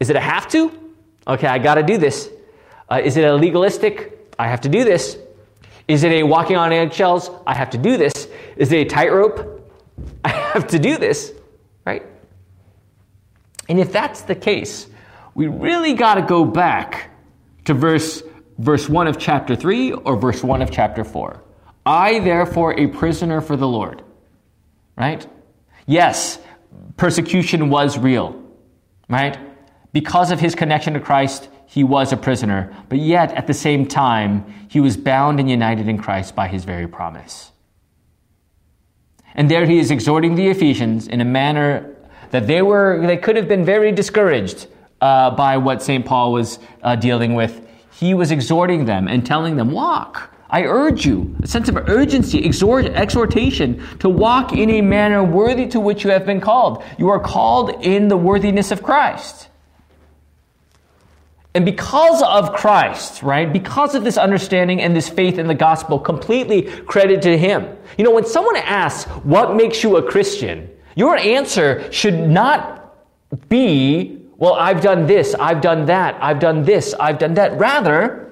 is 0.00 0.10
it 0.10 0.16
a 0.16 0.20
have 0.20 0.48
to? 0.48 0.72
Okay, 1.26 1.46
I 1.46 1.58
got 1.58 1.76
to 1.76 1.82
do 1.82 1.98
this. 1.98 2.28
Uh, 2.90 3.00
is 3.02 3.16
it 3.16 3.24
a 3.24 3.34
legalistic? 3.34 4.34
I 4.38 4.48
have 4.48 4.60
to 4.62 4.68
do 4.68 4.84
this. 4.84 5.16
Is 5.88 6.04
it 6.04 6.12
a 6.12 6.22
walking 6.22 6.56
on 6.56 6.72
eggshells? 6.72 7.30
I 7.46 7.54
have 7.54 7.70
to 7.70 7.78
do 7.78 7.96
this. 7.96 8.28
Is 8.56 8.72
it 8.72 8.76
a 8.76 8.84
tightrope? 8.84 9.70
I 10.24 10.28
have 10.28 10.66
to 10.68 10.78
do 10.78 10.96
this, 10.96 11.32
right? 11.84 12.04
And 13.68 13.80
if 13.80 13.92
that's 13.92 14.22
the 14.22 14.34
case, 14.34 14.88
we 15.34 15.46
really 15.46 15.94
got 15.94 16.16
to 16.16 16.22
go 16.22 16.44
back 16.44 17.10
to 17.64 17.74
verse 17.74 18.22
verse 18.58 18.88
1 18.88 19.06
of 19.06 19.18
chapter 19.18 19.56
3 19.56 19.92
or 19.92 20.16
verse 20.16 20.42
1 20.42 20.62
of 20.62 20.70
chapter 20.70 21.04
4. 21.04 21.42
I 21.84 22.20
therefore 22.20 22.78
a 22.78 22.86
prisoner 22.86 23.40
for 23.40 23.56
the 23.56 23.66
Lord. 23.66 24.02
Right? 24.96 25.26
Yes, 25.86 26.38
persecution 26.96 27.70
was 27.70 27.98
real. 27.98 28.40
Right? 29.08 29.38
Because 29.92 30.30
of 30.30 30.40
his 30.40 30.54
connection 30.54 30.94
to 30.94 31.00
Christ, 31.00 31.48
he 31.66 31.84
was 31.84 32.12
a 32.12 32.16
prisoner, 32.16 32.74
but 32.88 32.98
yet 32.98 33.32
at 33.32 33.46
the 33.46 33.54
same 33.54 33.86
time, 33.86 34.44
he 34.68 34.80
was 34.80 34.96
bound 34.96 35.40
and 35.40 35.50
united 35.50 35.88
in 35.88 35.96
Christ 35.98 36.34
by 36.34 36.48
his 36.48 36.64
very 36.64 36.86
promise. 36.86 37.50
And 39.34 39.50
there 39.50 39.64
he 39.64 39.78
is 39.78 39.90
exhorting 39.90 40.34
the 40.34 40.48
Ephesians 40.48 41.08
in 41.08 41.20
a 41.20 41.24
manner 41.24 41.96
that 42.30 42.46
they 42.46 42.62
were 42.62 43.06
they 43.06 43.16
could 43.16 43.36
have 43.36 43.48
been 43.48 43.64
very 43.64 43.92
discouraged 43.92 44.66
uh, 45.00 45.30
by 45.30 45.56
what 45.56 45.82
St. 45.82 46.04
Paul 46.04 46.32
was 46.32 46.58
uh, 46.82 46.96
dealing 46.96 47.34
with. 47.34 47.66
He 47.92 48.14
was 48.14 48.30
exhorting 48.30 48.86
them 48.86 49.06
and 49.06 49.24
telling 49.24 49.56
them, 49.56 49.70
walk. 49.70 50.34
I 50.50 50.64
urge 50.64 51.06
you, 51.06 51.34
a 51.42 51.46
sense 51.46 51.68
of 51.68 51.76
urgency, 51.88 52.44
exhort, 52.44 52.84
exhortation 52.84 53.82
to 54.00 54.08
walk 54.08 54.52
in 54.52 54.68
a 54.68 54.82
manner 54.82 55.24
worthy 55.24 55.66
to 55.68 55.80
which 55.80 56.04
you 56.04 56.10
have 56.10 56.26
been 56.26 56.40
called. 56.40 56.84
You 56.98 57.08
are 57.08 57.20
called 57.20 57.84
in 57.84 58.08
the 58.08 58.16
worthiness 58.18 58.70
of 58.70 58.82
Christ. 58.82 59.48
And 61.54 61.64
because 61.64 62.22
of 62.22 62.54
Christ, 62.54 63.22
right, 63.22 63.50
because 63.50 63.94
of 63.94 64.04
this 64.04 64.16
understanding 64.16 64.80
and 64.80 64.96
this 64.96 65.08
faith 65.08 65.38
in 65.38 65.46
the 65.46 65.54
gospel, 65.54 65.98
completely 65.98 66.62
credit 66.62 67.22
to 67.22 67.36
Him. 67.36 67.76
You 67.98 68.04
know, 68.04 68.10
when 68.10 68.24
someone 68.24 68.56
asks, 68.56 69.10
what 69.24 69.54
makes 69.54 69.82
you 69.82 69.96
a 69.96 70.02
Christian? 70.02 70.70
Your 70.96 71.16
answer 71.16 71.90
should 71.92 72.18
not 72.18 72.94
be, 73.48 74.21
well, 74.42 74.54
I've 74.54 74.80
done 74.80 75.06
this, 75.06 75.36
I've 75.36 75.60
done 75.60 75.86
that, 75.86 76.20
I've 76.20 76.40
done 76.40 76.64
this, 76.64 76.94
I've 76.94 77.20
done 77.20 77.34
that. 77.34 77.56
Rather, 77.60 78.28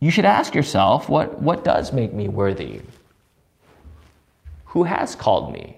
you 0.00 0.10
should 0.10 0.24
ask 0.24 0.54
yourself, 0.54 1.06
what, 1.10 1.38
what 1.42 1.62
does 1.62 1.92
make 1.92 2.14
me 2.14 2.28
worthy? 2.28 2.80
Who 4.64 4.84
has 4.84 5.14
called 5.14 5.52
me? 5.52 5.76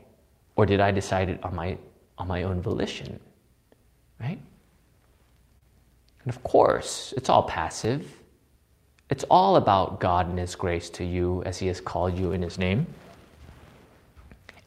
Or 0.55 0.67
did 0.67 0.79
I 0.79 0.93
decide 0.93 1.29
it 1.29 1.43
on 1.43 1.57
my, 1.57 1.77
on 2.17 2.29
my 2.29 2.45
own 2.45 2.63
volition? 2.63 3.19
Right? 4.21 4.39
And 6.23 6.33
of 6.33 6.45
course, 6.45 7.13
it's 7.17 7.29
all 7.29 7.43
passive. 7.43 8.09
It's 9.11 9.25
all 9.29 9.57
about 9.57 9.99
God 9.99 10.29
and 10.29 10.39
His 10.39 10.55
grace 10.55 10.91
to 10.91 11.05
you 11.05 11.43
as 11.45 11.59
He 11.59 11.67
has 11.67 11.81
called 11.81 12.17
you 12.17 12.31
in 12.31 12.41
His 12.41 12.57
name. 12.57 12.87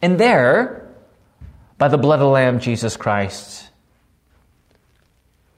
And 0.01 0.19
there, 0.19 0.86
by 1.77 1.87
the 1.87 1.97
blood 1.97 2.15
of 2.15 2.21
the 2.21 2.27
Lamb, 2.27 2.59
Jesus 2.59 2.97
Christ, 2.97 3.69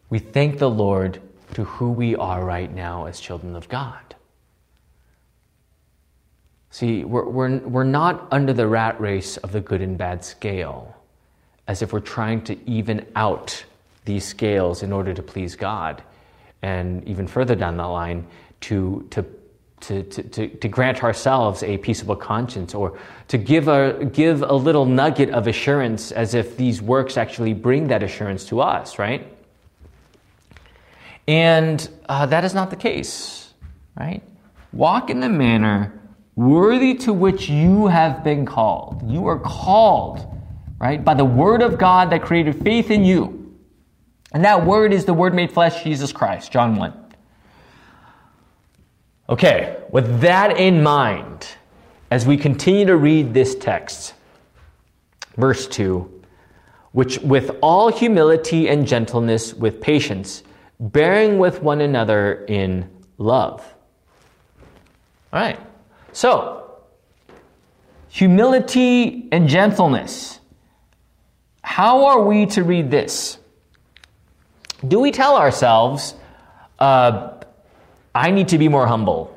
we 0.09 0.19
thank 0.19 0.59
the 0.59 0.69
Lord 0.69 1.21
to 1.53 1.63
who 1.63 1.91
we 1.91 2.15
are 2.15 2.43
right 2.43 2.73
now 2.73 3.05
as 3.05 3.19
children 3.19 3.55
of 3.55 3.69
God. 3.69 4.09
See, 6.71 7.03
we're, 7.03 7.27
we're, 7.27 7.57
we're 7.59 7.83
not 7.83 8.27
under 8.31 8.53
the 8.53 8.67
rat 8.67 8.99
race 9.01 9.37
of 9.37 9.51
the 9.51 9.61
good 9.61 9.81
and 9.81 9.97
bad 9.97 10.23
scale, 10.23 10.95
as 11.67 11.81
if 11.81 11.93
we're 11.93 11.99
trying 11.99 12.43
to 12.43 12.69
even 12.69 13.05
out 13.15 13.63
these 14.05 14.25
scales 14.25 14.83
in 14.83 14.91
order 14.91 15.13
to 15.13 15.23
please 15.23 15.55
God. 15.55 16.03
And 16.61 17.07
even 17.07 17.27
further 17.27 17.55
down 17.55 17.77
the 17.77 17.87
line, 17.87 18.27
to, 18.61 19.07
to, 19.11 19.25
to, 19.81 20.03
to, 20.03 20.47
to, 20.47 20.67
grant 20.67 21.03
ourselves 21.03 21.63
a 21.63 21.77
peaceable 21.77 22.15
conscience 22.15 22.73
or 22.73 22.97
to 23.27 23.37
give 23.37 23.67
a, 23.67 24.05
give 24.11 24.41
a 24.41 24.53
little 24.53 24.85
nugget 24.85 25.29
of 25.29 25.47
assurance 25.47 26.11
as 26.11 26.33
if 26.33 26.57
these 26.57 26.81
works 26.81 27.17
actually 27.17 27.53
bring 27.53 27.87
that 27.87 28.03
assurance 28.03 28.45
to 28.45 28.61
us, 28.61 28.99
right? 28.99 29.31
And 31.27 31.89
uh, 32.07 32.25
that 32.27 32.43
is 32.43 32.53
not 32.53 32.69
the 32.69 32.75
case, 32.75 33.53
right? 33.99 34.21
Walk 34.73 35.09
in 35.09 35.19
the 35.19 35.29
manner 35.29 35.93
worthy 36.35 36.95
to 36.95 37.13
which 37.13 37.49
you 37.49 37.87
have 37.87 38.23
been 38.23 38.45
called. 38.45 39.09
You 39.09 39.27
are 39.27 39.39
called, 39.39 40.25
right, 40.79 41.03
by 41.03 41.13
the 41.13 41.25
word 41.25 41.61
of 41.61 41.77
God 41.77 42.11
that 42.11 42.21
created 42.21 42.63
faith 42.63 42.91
in 42.91 43.03
you 43.03 43.39
and 44.31 44.45
that 44.45 44.65
word 44.65 44.93
is 44.93 45.05
the 45.05 45.13
word 45.13 45.33
made 45.33 45.51
flesh, 45.51 45.83
Jesus 45.83 46.11
Christ, 46.11 46.51
John 46.51 46.75
1. 46.75 46.93
Okay, 49.29 49.77
with 49.91 50.21
that 50.21 50.57
in 50.57 50.81
mind, 50.81 51.47
as 52.09 52.25
we 52.25 52.35
continue 52.35 52.87
to 52.87 52.97
read 52.97 53.31
this 53.31 53.53
text, 53.53 54.15
verse 55.37 55.67
2, 55.67 56.23
which 56.93 57.19
with 57.19 57.55
all 57.61 57.91
humility 57.91 58.67
and 58.67 58.87
gentleness, 58.87 59.53
with 59.53 59.81
patience, 59.81 60.41
bearing 60.79 61.37
with 61.37 61.61
one 61.61 61.79
another 61.79 62.43
in 62.45 62.89
love. 63.19 63.61
All 65.31 65.39
right, 65.39 65.59
so 66.11 66.79
humility 68.07 69.29
and 69.31 69.47
gentleness. 69.47 70.39
How 71.61 72.05
are 72.05 72.23
we 72.23 72.47
to 72.47 72.63
read 72.63 72.89
this? 72.89 73.37
Do 74.87 74.99
we 74.99 75.11
tell 75.11 75.37
ourselves, 75.37 76.15
uh, 76.79 77.38
I 78.13 78.31
need 78.31 78.47
to 78.49 78.57
be 78.57 78.67
more 78.67 78.87
humble, 78.87 79.35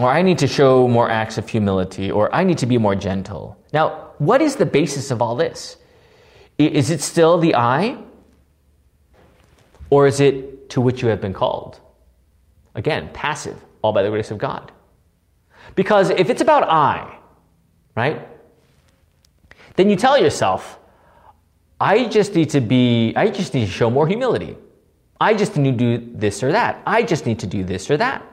or 0.00 0.08
I 0.08 0.22
need 0.22 0.38
to 0.38 0.46
show 0.46 0.86
more 0.86 1.10
acts 1.10 1.38
of 1.38 1.48
humility, 1.48 2.10
or 2.10 2.34
I 2.34 2.44
need 2.44 2.58
to 2.58 2.66
be 2.66 2.78
more 2.78 2.94
gentle? 2.94 3.56
Now, 3.72 4.12
what 4.18 4.40
is 4.40 4.56
the 4.56 4.66
basis 4.66 5.10
of 5.10 5.20
all 5.20 5.34
this? 5.34 5.76
Is 6.58 6.90
it 6.90 7.00
still 7.00 7.38
the 7.38 7.54
I? 7.54 7.96
Or 9.88 10.06
is 10.06 10.20
it 10.20 10.70
to 10.70 10.80
which 10.80 11.02
you 11.02 11.08
have 11.08 11.20
been 11.20 11.32
called? 11.32 11.80
Again, 12.74 13.10
passive, 13.12 13.56
all 13.82 13.92
by 13.92 14.02
the 14.02 14.10
grace 14.10 14.30
of 14.30 14.38
God. 14.38 14.70
Because 15.74 16.10
if 16.10 16.30
it's 16.30 16.40
about 16.40 16.62
I, 16.68 17.18
right, 17.96 18.28
then 19.76 19.90
you 19.90 19.96
tell 19.96 20.16
yourself, 20.16 20.78
I 21.80 22.06
just 22.06 22.34
need 22.34 22.50
to 22.50 22.60
be, 22.60 23.14
I 23.16 23.30
just 23.30 23.54
need 23.54 23.66
to 23.66 23.72
show 23.72 23.90
more 23.90 24.06
humility. 24.06 24.56
I 25.20 25.34
just 25.34 25.56
need 25.56 25.78
to 25.78 25.98
do 25.98 26.12
this 26.14 26.42
or 26.42 26.52
that. 26.52 26.82
I 26.86 27.02
just 27.02 27.26
need 27.26 27.40
to 27.40 27.46
do 27.46 27.62
this 27.62 27.90
or 27.90 27.96
that. 27.98 28.24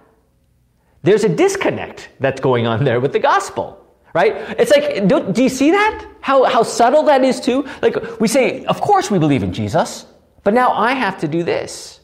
There's 1.03 1.24
a 1.24 1.29
disconnect 1.29 2.10
that's 2.20 2.41
going 2.41 2.65
on 2.65 2.84
there 2.84 3.00
with 3.00 3.13
the 3.13 3.20
gospel, 3.20 3.86
right? 4.13 4.34
It's 4.58 4.72
like, 4.72 5.08
do, 5.08 5.32
do 5.32 5.44
you 5.44 5.50
see 5.50 5.72
that? 5.72 6.08
How, 6.22 6.46
how 6.46 6.63
subtle 6.63 7.03
that 7.03 7.24
is 7.24 7.39
too? 7.39 7.67
Like 7.82 8.20
we 8.20 8.27
say, 8.27 8.65
of 8.65 8.82
course 8.82 9.12
we 9.12 9.20
believe 9.20 9.44
in 9.44 9.53
Jesus, 9.53 10.06
but 10.44 10.53
now 10.53 10.72
I 10.72 10.94
have 10.94 11.20
to 11.20 11.27
do 11.27 11.44
this. 11.44 12.00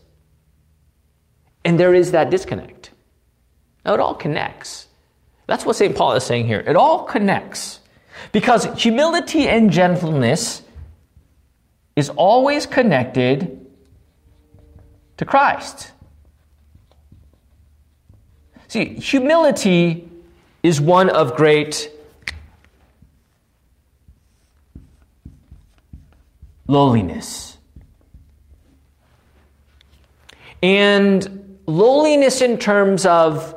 And 1.66 1.80
there 1.80 1.94
is 1.94 2.12
that 2.12 2.30
disconnect. 2.30 2.92
Now 3.86 3.94
it 3.94 4.00
all 4.00 4.16
connects. 4.16 4.88
That's 5.48 5.66
what 5.66 5.76
St. 5.76 5.96
Paul 5.96 6.14
is 6.14 6.24
saying 6.24 6.48
here. 6.48 6.60
It 6.60 6.76
all 6.76 7.04
connects. 7.04 7.80
Because 8.32 8.66
humility 8.82 9.48
and 9.48 9.72
gentleness 9.72 10.62
is 11.96 12.10
always 12.10 12.66
connected 12.66 13.63
to 15.18 15.26
Christ. 15.26 15.92
See, 18.68 18.96
humility 18.96 20.10
is 20.64 20.82
one 20.82 21.10
of 21.10 21.36
great 21.36 21.92
lowliness. 26.68 27.58
And 30.64 31.60
lowliness 31.68 32.42
in 32.42 32.58
terms 32.58 33.06
of 33.06 33.56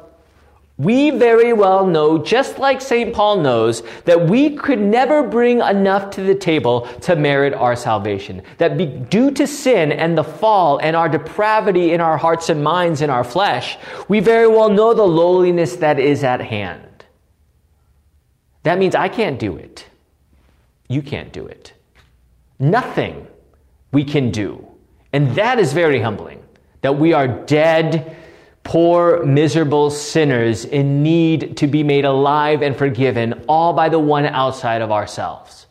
we 0.78 1.09
very 1.11 1.54
well 1.54 1.87
know, 1.87 2.18
just 2.18 2.59
like 2.59 2.83
St. 2.83 3.14
Paul 3.14 3.38
knows, 3.38 3.83
that 4.04 4.28
we 4.28 4.56
could 4.56 4.78
never 4.78 5.23
bring 5.23 5.61
enough 5.61 6.11
to 6.11 6.23
the 6.23 6.35
table 6.35 6.83
to 7.00 7.16
merit 7.16 7.54
our 7.54 7.75
salvation. 7.75 8.42
That 8.59 8.76
be, 8.76 8.85
due 8.87 9.30
to 9.33 9.47
sin 9.47 9.90
and 9.90 10.18
the 10.18 10.25
fall 10.25 10.78
and 10.78 10.95
our 10.95 11.09
depravity 11.09 11.92
in 11.92 12.02
our 12.02 12.18
hearts 12.18 12.50
and 12.50 12.62
minds 12.62 13.00
and 13.00 13.11
our 13.11 13.25
flesh, 13.25 13.78
we 14.09 14.21
very 14.21 14.47
well 14.47 14.68
know 14.68 14.92
the 14.92 15.02
lowliness 15.02 15.76
that 15.76 15.99
is 15.99 16.23
at 16.23 16.42
hand. 16.42 17.06
That 18.64 18.78
means 18.78 18.95
I 18.95 19.09
can't 19.09 19.38
do 19.38 19.56
it. 19.56 19.87
You 20.88 21.00
can't 21.00 21.33
do 21.33 21.47
it. 21.47 21.73
Nothing 22.59 23.26
we 23.92 24.04
can 24.04 24.30
do. 24.30 24.66
And 25.14 25.35
that 25.37 25.59
is 25.59 25.73
very 25.73 26.00
humbling. 26.00 26.42
That 26.83 26.99
we 26.99 27.14
are 27.14 27.26
dead 27.26 28.14
poor, 28.66 29.25
miserable 29.25 29.90
sinners 29.90 30.64
in 30.64 31.02
need 31.02 31.56
to 31.56 31.68
be 31.68 31.85
made 31.85 32.04
alive 32.04 32.62
and 32.62 32.76
forgiven, 32.76 33.44
all 33.49 33.73
by 33.73 33.88
the 33.88 33.99
one 33.99 34.26
outside 34.26 34.82
of 34.82 34.90
ourselves. 34.90 35.66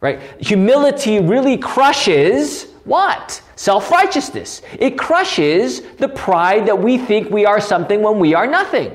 Right? 0.00 0.20
Humility 0.38 1.20
really 1.20 1.56
crushes 1.56 2.70
what? 2.84 3.40
Self 3.56 3.90
righteousness. 3.90 4.60
It 4.78 4.98
crushes 4.98 5.80
the 5.96 6.08
pride 6.08 6.66
that 6.66 6.78
we 6.78 6.98
think 6.98 7.30
we 7.30 7.46
are 7.46 7.60
something 7.60 8.02
when 8.02 8.18
we 8.18 8.34
are 8.34 8.46
nothing. 8.46 8.94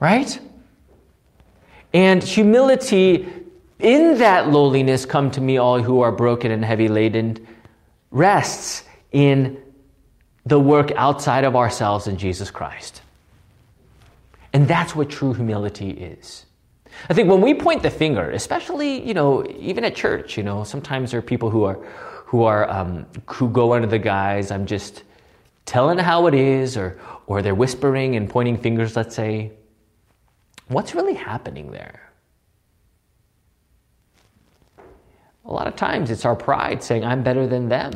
Right? 0.00 0.38
And 1.92 2.24
humility, 2.24 3.28
in 3.78 4.18
that 4.18 4.48
lowliness, 4.48 5.06
come 5.06 5.30
to 5.30 5.40
me, 5.40 5.58
all 5.58 5.80
who 5.80 6.00
are 6.00 6.10
broken 6.10 6.50
and 6.50 6.64
heavy 6.64 6.88
laden, 6.88 7.46
rests 8.10 8.84
in 9.14 9.62
the 10.44 10.58
work 10.58 10.90
outside 10.96 11.44
of 11.44 11.56
ourselves 11.56 12.06
in 12.06 12.18
Jesus 12.18 12.50
Christ. 12.50 13.00
And 14.52 14.68
that's 14.68 14.94
what 14.94 15.08
true 15.08 15.32
humility 15.32 15.90
is. 15.90 16.44
I 17.08 17.14
think 17.14 17.30
when 17.30 17.40
we 17.40 17.54
point 17.54 17.82
the 17.82 17.90
finger, 17.90 18.32
especially, 18.32 19.06
you 19.06 19.14
know, 19.14 19.46
even 19.58 19.84
at 19.84 19.94
church, 19.94 20.36
you 20.36 20.42
know, 20.42 20.64
sometimes 20.64 21.12
there 21.12 21.18
are 21.18 21.22
people 21.22 21.48
who 21.48 21.64
are, 21.64 21.74
who 22.26 22.42
are, 22.42 22.68
um, 22.68 23.06
who 23.26 23.48
go 23.48 23.72
under 23.72 23.86
the 23.86 23.98
guise, 23.98 24.50
I'm 24.50 24.66
just 24.66 25.04
telling 25.64 25.98
how 25.98 26.26
it 26.26 26.34
is, 26.34 26.76
or, 26.76 26.98
or 27.26 27.40
they're 27.40 27.54
whispering 27.54 28.16
and 28.16 28.28
pointing 28.28 28.58
fingers, 28.58 28.96
let's 28.96 29.14
say. 29.14 29.52
What's 30.68 30.94
really 30.94 31.14
happening 31.14 31.70
there? 31.70 32.00
A 35.46 35.52
lot 35.52 35.66
of 35.66 35.76
times 35.76 36.10
it's 36.10 36.24
our 36.24 36.36
pride 36.36 36.82
saying, 36.82 37.04
I'm 37.04 37.22
better 37.22 37.46
than 37.46 37.68
them 37.68 37.92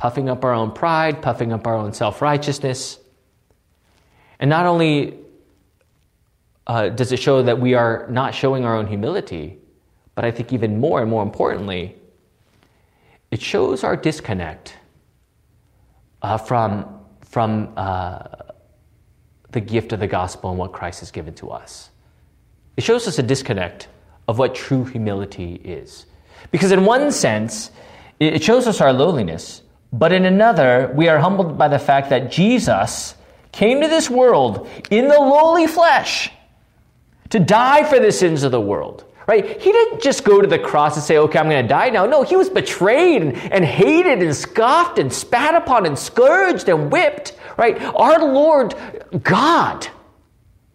puffing 0.00 0.30
up 0.30 0.46
our 0.46 0.54
own 0.54 0.72
pride, 0.72 1.20
puffing 1.20 1.52
up 1.52 1.66
our 1.66 1.76
own 1.76 1.92
self 1.92 2.22
righteousness. 2.22 2.98
And 4.38 4.48
not 4.48 4.64
only 4.64 5.18
uh, 6.66 6.88
does 6.88 7.12
it 7.12 7.18
show 7.18 7.42
that 7.42 7.60
we 7.60 7.74
are 7.74 8.06
not 8.08 8.34
showing 8.34 8.64
our 8.64 8.74
own 8.74 8.86
humility, 8.86 9.58
but 10.14 10.24
I 10.24 10.30
think 10.30 10.54
even 10.54 10.80
more 10.80 11.02
and 11.02 11.10
more 11.10 11.22
importantly, 11.22 11.96
it 13.30 13.42
shows 13.42 13.84
our 13.84 13.94
disconnect 13.94 14.74
uh, 16.22 16.38
from, 16.38 17.04
from 17.20 17.74
uh, 17.76 18.22
the 19.50 19.60
gift 19.60 19.92
of 19.92 20.00
the 20.00 20.06
gospel 20.06 20.48
and 20.48 20.58
what 20.58 20.72
Christ 20.72 21.00
has 21.00 21.10
given 21.10 21.34
to 21.34 21.50
us. 21.50 21.90
It 22.78 22.84
shows 22.84 23.06
us 23.06 23.18
a 23.18 23.22
disconnect 23.22 23.88
of 24.28 24.38
what 24.38 24.54
true 24.54 24.86
humility 24.86 25.56
is. 25.62 26.06
Because, 26.50 26.72
in 26.72 26.86
one 26.86 27.12
sense, 27.12 27.70
it 28.18 28.42
shows 28.42 28.66
us 28.66 28.80
our 28.80 28.94
lowliness. 28.94 29.60
But 29.92 30.12
in 30.12 30.24
another, 30.24 30.92
we 30.94 31.08
are 31.08 31.18
humbled 31.18 31.58
by 31.58 31.68
the 31.68 31.78
fact 31.78 32.10
that 32.10 32.30
Jesus 32.30 33.14
came 33.52 33.80
to 33.80 33.88
this 33.88 34.08
world 34.08 34.68
in 34.90 35.08
the 35.08 35.18
lowly 35.18 35.66
flesh 35.66 36.30
to 37.30 37.40
die 37.40 37.84
for 37.84 37.98
the 37.98 38.12
sins 38.12 38.42
of 38.42 38.52
the 38.52 38.60
world. 38.60 39.04
Right? 39.26 39.60
He 39.62 39.70
didn't 39.70 40.02
just 40.02 40.24
go 40.24 40.40
to 40.40 40.46
the 40.46 40.58
cross 40.58 40.96
and 40.96 41.04
say, 41.04 41.16
okay, 41.18 41.38
I'm 41.38 41.48
going 41.48 41.62
to 41.62 41.68
die 41.68 41.90
now. 41.90 42.04
No, 42.04 42.24
he 42.24 42.34
was 42.34 42.48
betrayed 42.48 43.22
and, 43.22 43.36
and 43.52 43.64
hated 43.64 44.22
and 44.22 44.34
scoffed 44.34 44.98
and 44.98 45.12
spat 45.12 45.54
upon 45.54 45.86
and 45.86 45.96
scourged 45.96 46.68
and 46.68 46.90
whipped. 46.90 47.38
Right? 47.56 47.80
Our 47.80 48.24
Lord 48.24 48.74
God 49.22 49.86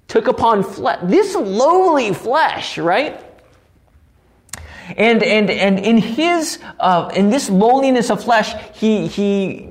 took 0.08 0.28
upon 0.28 0.64
flesh, 0.64 1.00
this 1.04 1.36
lowly 1.36 2.14
flesh, 2.14 2.78
right? 2.78 3.22
And, 4.98 5.24
and, 5.24 5.50
and 5.50 5.80
in 5.80 5.98
his, 5.98 6.60
uh, 6.80 7.12
in 7.16 7.30
this 7.30 7.50
lowliness 7.50 8.10
of 8.10 8.24
flesh, 8.24 8.54
he, 8.76 9.08
he, 9.08 9.70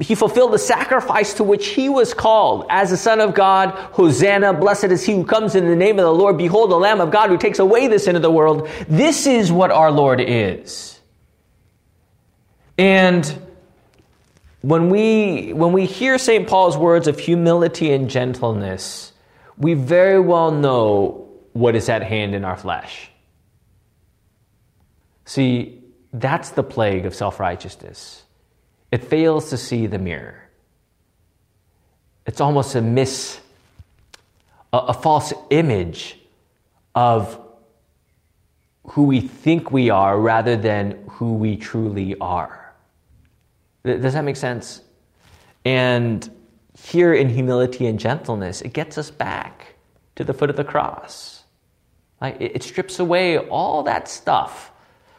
he 0.00 0.14
fulfilled 0.14 0.52
the 0.52 0.58
sacrifice 0.58 1.34
to 1.34 1.44
which 1.44 1.68
he 1.68 1.88
was 1.88 2.14
called 2.14 2.66
as 2.68 2.90
the 2.90 2.96
Son 2.96 3.20
of 3.20 3.34
God. 3.34 3.70
Hosanna, 3.70 4.52
blessed 4.52 4.84
is 4.86 5.04
he 5.04 5.14
who 5.14 5.24
comes 5.24 5.54
in 5.54 5.66
the 5.66 5.76
name 5.76 5.98
of 5.98 6.04
the 6.04 6.12
Lord. 6.12 6.36
Behold, 6.36 6.70
the 6.70 6.76
Lamb 6.76 7.00
of 7.00 7.10
God 7.10 7.30
who 7.30 7.38
takes 7.38 7.58
away 7.58 7.88
the 7.88 7.98
sin 7.98 8.16
of 8.16 8.22
the 8.22 8.30
world. 8.30 8.68
This 8.88 9.26
is 9.26 9.50
what 9.50 9.70
our 9.70 9.90
Lord 9.90 10.20
is. 10.20 11.00
And 12.76 13.48
when 14.60 14.90
we, 14.90 15.52
when 15.52 15.72
we 15.72 15.86
hear 15.86 16.18
St. 16.18 16.46
Paul's 16.46 16.76
words 16.76 17.08
of 17.08 17.18
humility 17.18 17.92
and 17.92 18.08
gentleness, 18.08 19.12
we 19.56 19.74
very 19.74 20.20
well 20.20 20.50
know 20.50 21.28
what 21.52 21.74
is 21.74 21.88
at 21.88 22.02
hand 22.02 22.34
in 22.34 22.44
our 22.44 22.56
flesh. 22.56 23.10
See, 25.28 25.82
that's 26.10 26.52
the 26.52 26.62
plague 26.62 27.04
of 27.04 27.14
self 27.14 27.38
righteousness. 27.38 28.22
It 28.90 29.04
fails 29.04 29.50
to 29.50 29.58
see 29.58 29.86
the 29.86 29.98
mirror. 29.98 30.48
It's 32.24 32.40
almost 32.40 32.74
a 32.74 32.80
miss, 32.80 33.38
a, 34.72 34.78
a 34.78 34.94
false 34.94 35.34
image 35.50 36.18
of 36.94 37.38
who 38.84 39.02
we 39.02 39.20
think 39.20 39.70
we 39.70 39.90
are 39.90 40.18
rather 40.18 40.56
than 40.56 40.98
who 41.10 41.34
we 41.34 41.58
truly 41.58 42.16
are. 42.22 42.72
Does 43.84 44.14
that 44.14 44.24
make 44.24 44.36
sense? 44.36 44.80
And 45.62 46.26
here 46.72 47.12
in 47.12 47.28
humility 47.28 47.84
and 47.84 48.00
gentleness, 48.00 48.62
it 48.62 48.72
gets 48.72 48.96
us 48.96 49.10
back 49.10 49.74
to 50.16 50.24
the 50.24 50.32
foot 50.32 50.48
of 50.48 50.56
the 50.56 50.64
cross. 50.64 51.42
It 52.22 52.62
strips 52.62 52.98
away 52.98 53.36
all 53.36 53.82
that 53.82 54.08
stuff 54.08 54.72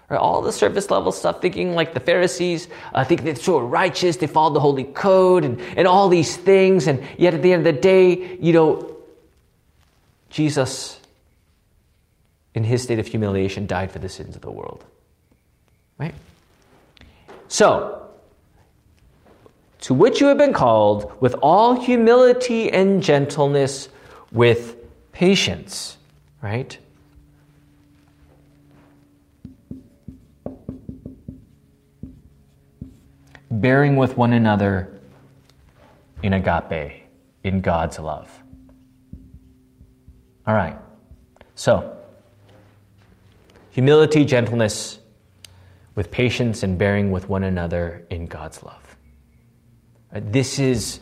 All 0.10 0.41
the 0.41 0.52
surface 0.52 0.89
level 0.89 1.12
stuff, 1.12 1.41
thinking 1.41 1.76
like 1.76 1.93
the 1.93 2.00
Pharisees, 2.00 2.67
uh, 2.93 3.04
think 3.04 3.24
they're 3.24 3.36
so 3.36 3.60
righteous, 3.60 4.17
they 4.17 4.26
follow 4.28 4.54
the 4.54 4.60
holy 4.60 4.86
code 4.86 5.45
and, 5.45 5.62
and 5.78 5.88
all 5.88 6.10
these 6.10 6.36
things. 6.36 6.88
And 6.88 7.04
yet 7.17 7.36
at 7.36 7.43
the 7.43 7.54
end 7.54 7.67
of 7.67 7.76
the 7.76 7.80
day, 7.80 8.38
you 8.38 8.52
know, 8.52 8.95
Jesus, 10.32 11.00
in 12.56 12.63
his 12.63 12.82
state 12.82 12.98
of 12.98 13.06
humiliation, 13.06 13.67
died 13.67 13.91
for 13.91 14.00
the 14.00 14.10
sins 14.10 14.36
of 14.36 14.41
the 14.41 14.52
world. 14.52 14.84
Right? 16.00 16.15
So, 17.48 18.10
to 19.82 19.93
which 19.93 20.22
you 20.22 20.28
have 20.28 20.38
been 20.38 20.54
called 20.54 21.12
with 21.22 21.36
all 21.41 21.80
humility 21.80 22.72
and 22.72 23.04
gentleness, 23.04 23.89
with 24.32 24.76
patience. 25.12 25.98
Right? 26.41 26.78
Bearing 33.62 33.95
with 33.95 34.17
one 34.17 34.34
another 34.34 35.00
in 36.24 36.34
agape, 36.34 37.04
in 37.43 37.62
God's 37.62 38.00
love. 38.00 38.43
All 40.45 40.56
right. 40.56 40.78
So, 41.56 41.98
humility, 43.72 44.26
gentleness, 44.26 45.00
with 45.95 46.12
patience 46.12 46.63
and 46.63 46.78
bearing 46.78 47.12
with 47.12 47.28
one 47.28 47.43
another 47.43 48.06
in 48.10 48.26
God's 48.26 48.63
love. 48.63 48.95
Uh, 50.13 50.22
this 50.24 50.58
is 50.60 51.02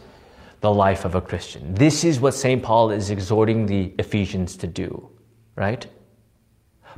the 0.62 0.74
life 0.74 1.06
of 1.06 1.16
a 1.16 1.22
Christian. 1.22 1.76
This 1.76 2.04
is 2.04 2.20
what 2.20 2.34
St. 2.34 2.64
Paul 2.64 2.90
is 2.90 3.10
exhorting 3.10 3.68
the 3.68 3.94
Ephesians 4.00 4.58
to 4.58 4.68
do, 4.68 5.10
right? 5.56 5.86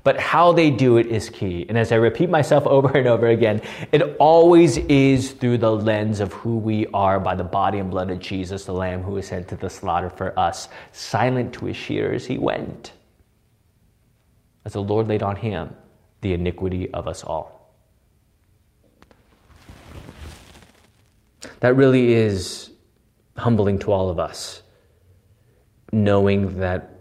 But 0.03 0.19
how 0.19 0.51
they 0.51 0.69
do 0.69 0.97
it 0.97 1.07
is 1.07 1.29
key. 1.29 1.65
And 1.67 1.77
as 1.77 1.91
I 1.91 1.95
repeat 1.95 2.29
myself 2.29 2.65
over 2.67 2.97
and 2.97 3.07
over 3.07 3.27
again, 3.27 3.62
it 3.91 4.01
always 4.19 4.77
is 4.77 5.31
through 5.31 5.57
the 5.59 5.71
lens 5.71 6.19
of 6.19 6.33
who 6.33 6.57
we 6.57 6.88
are 6.88 7.19
by 7.19 7.35
the 7.35 7.43
body 7.43 7.79
and 7.79 7.89
blood 7.89 8.09
of 8.09 8.19
Jesus, 8.19 8.65
the 8.65 8.73
Lamb 8.73 9.03
who 9.03 9.13
was 9.13 9.27
sent 9.27 9.47
to 9.49 9.55
the 9.55 9.69
slaughter 9.69 10.09
for 10.09 10.38
us. 10.38 10.69
Silent 10.91 11.53
to 11.53 11.65
his 11.65 11.77
shears, 11.77 12.25
he 12.25 12.38
went. 12.38 12.93
As 14.65 14.73
the 14.73 14.81
Lord 14.81 15.07
laid 15.07 15.23
on 15.23 15.35
him 15.35 15.75
the 16.21 16.33
iniquity 16.33 16.91
of 16.93 17.07
us 17.07 17.23
all. 17.23 17.73
That 21.62 21.75
really 21.75 22.13
is 22.13 22.71
humbling 23.38 23.79
to 23.79 23.91
all 23.91 24.09
of 24.09 24.19
us, 24.19 24.62
knowing 25.91 26.59
that 26.59 26.99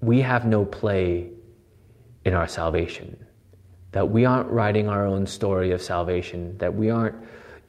we 0.00 0.20
have 0.20 0.46
no 0.46 0.64
play 0.64 1.30
in 2.24 2.34
our 2.34 2.48
salvation. 2.48 3.16
that 3.92 4.10
we 4.10 4.24
aren't 4.24 4.50
writing 4.50 4.88
our 4.88 5.06
own 5.06 5.24
story 5.24 5.70
of 5.70 5.80
salvation, 5.80 6.58
that 6.58 6.74
we 6.74 6.90
aren't, 6.90 7.14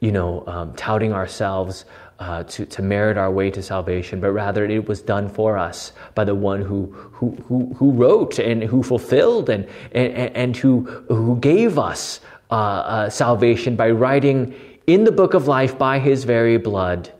you 0.00 0.10
know, 0.10 0.42
um, 0.48 0.74
touting 0.74 1.12
ourselves 1.12 1.84
uh, 2.18 2.42
to, 2.42 2.66
to 2.66 2.82
merit 2.82 3.16
our 3.16 3.30
way 3.30 3.48
to 3.48 3.62
salvation, 3.62 4.20
but 4.20 4.32
rather 4.32 4.64
it 4.64 4.88
was 4.88 5.00
done 5.00 5.28
for 5.28 5.56
us 5.56 5.92
by 6.16 6.24
the 6.24 6.34
one 6.34 6.60
who, 6.62 6.86
who, 7.12 7.30
who, 7.46 7.72
who 7.74 7.92
wrote 7.92 8.40
and 8.40 8.64
who 8.64 8.82
fulfilled 8.82 9.48
and, 9.48 9.68
and, 9.92 10.12
and 10.34 10.56
who, 10.56 10.80
who 11.08 11.38
gave 11.38 11.78
us 11.78 12.20
uh, 12.50 12.54
uh, 12.54 13.08
salvation 13.08 13.76
by 13.76 13.88
writing 13.90 14.52
in 14.88 15.04
the 15.04 15.12
book 15.12 15.32
of 15.32 15.46
life 15.46 15.78
by 15.78 16.00
his 16.00 16.24
very 16.24 16.56
blood 16.56 17.12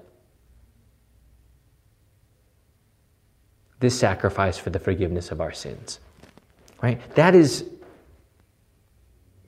this 3.78 3.96
sacrifice 3.96 4.58
for 4.58 4.70
the 4.70 4.78
forgiveness 4.80 5.30
of 5.30 5.40
our 5.40 5.52
sins. 5.52 6.00
Right? 6.82 7.00
That 7.14 7.34
is 7.34 7.64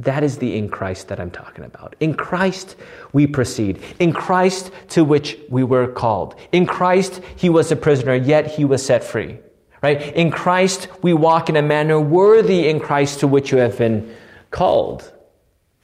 that 0.01 0.23
is 0.23 0.39
the 0.39 0.57
in 0.57 0.69
Christ 0.69 1.09
that 1.09 1.19
I'm 1.19 1.31
talking 1.31 1.65
about. 1.65 1.97
In 1.99 2.15
Christ 2.15 2.77
we 3.13 3.27
proceed. 3.27 3.83
In 3.99 4.13
Christ 4.13 4.71
to 4.91 5.05
which 5.05 5.37
we 5.49 5.65
were 5.65 5.89
called. 5.89 6.37
In 6.53 6.67
Christ 6.67 7.21
he 7.37 7.49
was 7.49 7.73
a 7.73 7.77
prisoner, 7.77 8.15
yet 8.15 8.47
he 8.47 8.65
was 8.65 8.85
set 8.85 9.03
free. 9.03 9.39
Right? 9.83 10.01
In 10.15 10.31
Christ 10.31 10.89
we 11.03 11.15
walk 11.15 11.49
in 11.49 11.57
a 11.57 11.63
manner 11.63 12.01
worthy 12.01 12.69
in 12.69 12.79
Christ 12.79 13.21
to 13.21 13.27
which 13.27 13.51
you 13.51 13.59
have 13.59 13.77
been 13.79 14.15
called. 14.51 15.13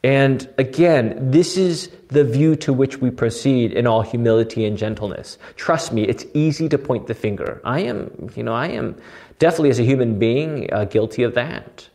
And 0.05 0.47
again, 0.59 1.31
this 1.31 1.57
is 1.57 1.89
the 2.09 2.25
view 2.25 2.57
to 2.57 2.75
which 2.75 2.99
we 2.99 3.11
proceed 3.11 3.73
in 3.73 3.87
all 3.87 4.03
humility 4.03 4.67
and 4.67 4.77
gentleness. 4.77 5.39
Trust 5.57 5.95
me, 5.95 6.03
it's 6.03 6.27
easy 6.35 6.69
to 6.69 6.77
point 6.77 7.07
the 7.07 7.15
finger. 7.15 7.63
I 7.65 7.81
am, 7.81 8.31
you 8.37 8.43
know, 8.43 8.53
I 8.53 8.69
am 8.69 8.97
definitely 9.39 9.71
as 9.71 9.79
a 9.79 9.85
human 9.85 10.19
being 10.19 10.73
uh, 10.73 10.85
guilty 10.85 11.23
of 11.23 11.35
that. 11.35 11.89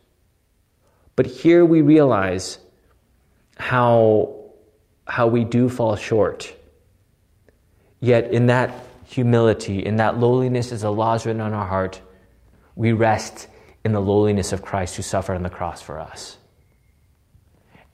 But 1.16 1.26
here 1.26 1.66
we 1.66 1.82
realize 1.82 2.60
how, 3.58 4.36
how 5.06 5.28
we 5.28 5.44
do 5.44 5.68
fall 5.70 5.96
short. 5.96 6.54
Yet 8.00 8.32
in 8.32 8.48
that 8.48 8.74
humility, 9.06 9.86
in 9.86 9.98
that 9.98 10.20
lowliness, 10.20 10.72
as 10.72 10.82
the 10.82 10.92
law 10.92 11.16
is 11.16 11.26
written 11.26 11.42
on 11.42 11.54
our 11.54 11.68
heart, 11.68 12.02
we 12.76 12.94
rest 12.94 13.48
in 13.84 13.92
the 13.92 14.00
lowliness 14.00 14.54
of 14.54 14.62
Christ 14.62 14.96
who 14.96 15.02
suffered 15.02 15.36
on 15.36 15.44
the 15.44 15.50
cross 15.50 15.82
for 15.82 16.00
us. 16.00 16.38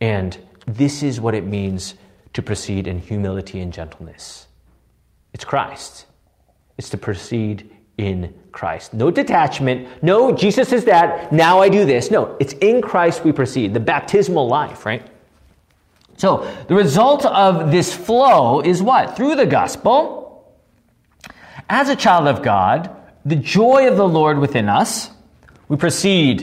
And 0.01 0.37
this 0.67 1.01
is 1.03 1.19
what 1.19 1.33
it 1.33 1.45
means 1.45 1.95
to 2.33 2.41
proceed 2.41 2.85
in 2.85 2.99
humility 2.99 3.59
and 3.61 3.71
gentleness. 3.71 4.47
It's 5.33 5.45
Christ. 5.45 6.05
It's 6.77 6.89
to 6.89 6.97
proceed 6.97 7.71
in 7.97 8.33
Christ. 8.55 8.93
No 8.93 9.11
detachment. 9.11 10.01
No, 10.01 10.31
Jesus 10.31 10.71
is 10.71 10.85
that. 10.85 11.31
Now 11.31 11.61
I 11.61 11.69
do 11.69 11.85
this. 11.85 12.09
No, 12.09 12.35
it's 12.39 12.53
in 12.53 12.81
Christ 12.81 13.23
we 13.23 13.31
proceed. 13.31 13.73
The 13.73 13.79
baptismal 13.79 14.47
life, 14.47 14.85
right? 14.85 15.05
So 16.17 16.49
the 16.67 16.75
result 16.75 17.25
of 17.25 17.71
this 17.71 17.93
flow 17.93 18.61
is 18.61 18.81
what? 18.81 19.17
Through 19.17 19.35
the 19.35 19.45
gospel, 19.45 20.55
as 21.69 21.89
a 21.89 21.95
child 21.95 22.27
of 22.27 22.41
God, 22.41 22.89
the 23.25 23.35
joy 23.35 23.87
of 23.87 23.97
the 23.97 24.07
Lord 24.07 24.39
within 24.39 24.69
us, 24.69 25.09
we 25.67 25.75
proceed 25.77 26.41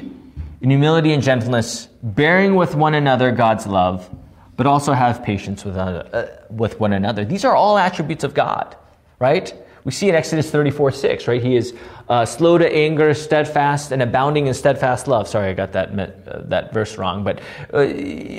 in 0.60 0.70
humility 0.70 1.12
and 1.12 1.22
gentleness, 1.22 1.88
bearing 2.02 2.54
with 2.54 2.74
one 2.74 2.94
another 2.94 3.32
God's 3.32 3.66
love, 3.66 4.08
but 4.56 4.66
also 4.66 4.92
have 4.92 5.24
patience 5.24 5.64
with, 5.64 5.76
uh, 5.76 6.26
with 6.50 6.78
one 6.78 6.92
another. 6.92 7.24
These 7.24 7.44
are 7.44 7.56
all 7.56 7.78
attributes 7.78 8.22
of 8.22 8.34
God, 8.34 8.76
right? 9.18 9.54
We 9.84 9.90
see 9.90 10.08
in 10.08 10.14
Exodus 10.14 10.50
34 10.50 10.92
6, 10.92 11.28
right? 11.28 11.42
He 11.42 11.56
is 11.56 11.74
uh, 12.08 12.24
slow 12.24 12.56
to 12.56 12.72
anger, 12.72 13.14
steadfast, 13.14 13.90
and 13.90 14.00
abounding 14.00 14.46
in 14.46 14.54
steadfast 14.54 15.08
love. 15.08 15.26
Sorry, 15.26 15.48
I 15.48 15.54
got 15.54 15.72
that, 15.72 15.98
uh, 15.98 16.42
that 16.44 16.72
verse 16.72 16.98
wrong. 16.98 17.24
But 17.24 17.40
uh, 17.72 17.86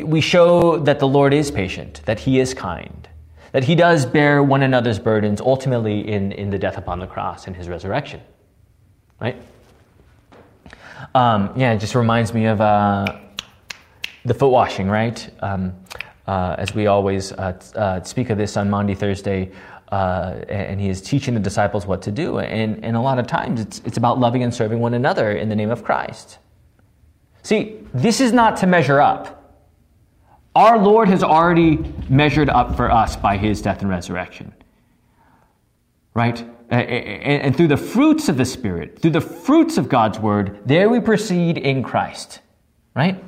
we 0.06 0.22
show 0.22 0.78
that 0.80 1.00
the 1.00 1.08
Lord 1.08 1.34
is 1.34 1.52
patient, 1.52 2.02
that 2.06 2.20
He 2.20 2.40
is 2.40 2.54
kind, 2.54 3.08
that 3.52 3.66
He 3.66 3.76
does 3.76 4.06
bear 4.06 4.42
one 4.42 4.64
another's 4.64 5.00
burdens, 5.00 5.42
ultimately 5.42 6.08
in, 6.08 6.32
in 6.32 6.50
the 6.50 6.58
death 6.58 6.78
upon 6.78 7.00
the 7.00 7.08
cross 7.08 7.46
and 7.48 7.56
His 7.56 7.68
resurrection, 7.68 8.22
right? 9.20 9.36
Um, 11.14 11.52
yeah, 11.58 11.74
it 11.74 11.80
just 11.80 11.96
reminds 11.96 12.34
me 12.34 12.46
of 12.46 12.62
uh, 12.62 13.20
the 14.24 14.34
foot 14.34 14.50
washing, 14.50 14.88
right? 14.88 15.30
Um, 15.42 15.74
uh, 16.26 16.56
as 16.58 16.74
we 16.74 16.88
always 16.88 17.34
uh, 17.34 17.60
uh 17.76 18.02
speak 18.02 18.30
of 18.30 18.38
this 18.38 18.56
on 18.56 18.70
Maundy, 18.70 18.96
Thursday, 18.96 19.52
uh, 19.92 20.42
and 20.50 20.80
he 20.80 20.90
is 20.90 21.02
teaching 21.02 21.34
the 21.34 21.40
disciples 21.40 21.86
what 21.86 22.02
to 22.04 22.12
do. 22.12 22.40
And, 22.40 22.84
and 22.84 22.96
a 22.96 23.02
lot 23.02 23.20
of 23.20 23.28
times 23.28 23.62
it's, 23.62 23.82
it's 23.86 23.98
about 23.98 24.20
loving 24.20 24.44
and 24.44 24.54
serving 24.54 24.80
one 24.80 24.94
another 24.94 25.32
in 25.32 25.50
the 25.50 25.56
name 25.56 25.70
of 25.70 25.84
Christ. 25.84 26.40
See, 27.44 27.80
this 27.94 28.22
is 28.22 28.32
not 28.32 28.58
to 28.58 28.68
measure 28.68 29.02
up. 29.02 29.40
Our 30.56 30.78
Lord 30.78 31.08
has 31.10 31.24
already 31.24 31.80
measured 32.10 32.50
up 32.50 32.76
for 32.76 32.92
us 32.92 33.16
by 33.16 33.38
his 33.38 33.62
death 33.62 33.82
and 33.82 33.90
resurrection. 33.90 34.54
Right? 36.14 36.46
and 36.70 37.56
through 37.56 37.68
the 37.68 37.78
fruits 37.78 38.30
of 38.30 38.38
the 38.38 38.46
Spirit, 38.46 39.00
through 39.00 39.12
the 39.12 39.22
fruits 39.22 39.78
of 39.78 39.90
God's 39.90 40.20
Word, 40.20 40.60
there 40.66 40.90
we 40.90 41.00
proceed 41.00 41.58
in 41.58 41.84
Christ, 41.84 42.40
right? 42.96 43.24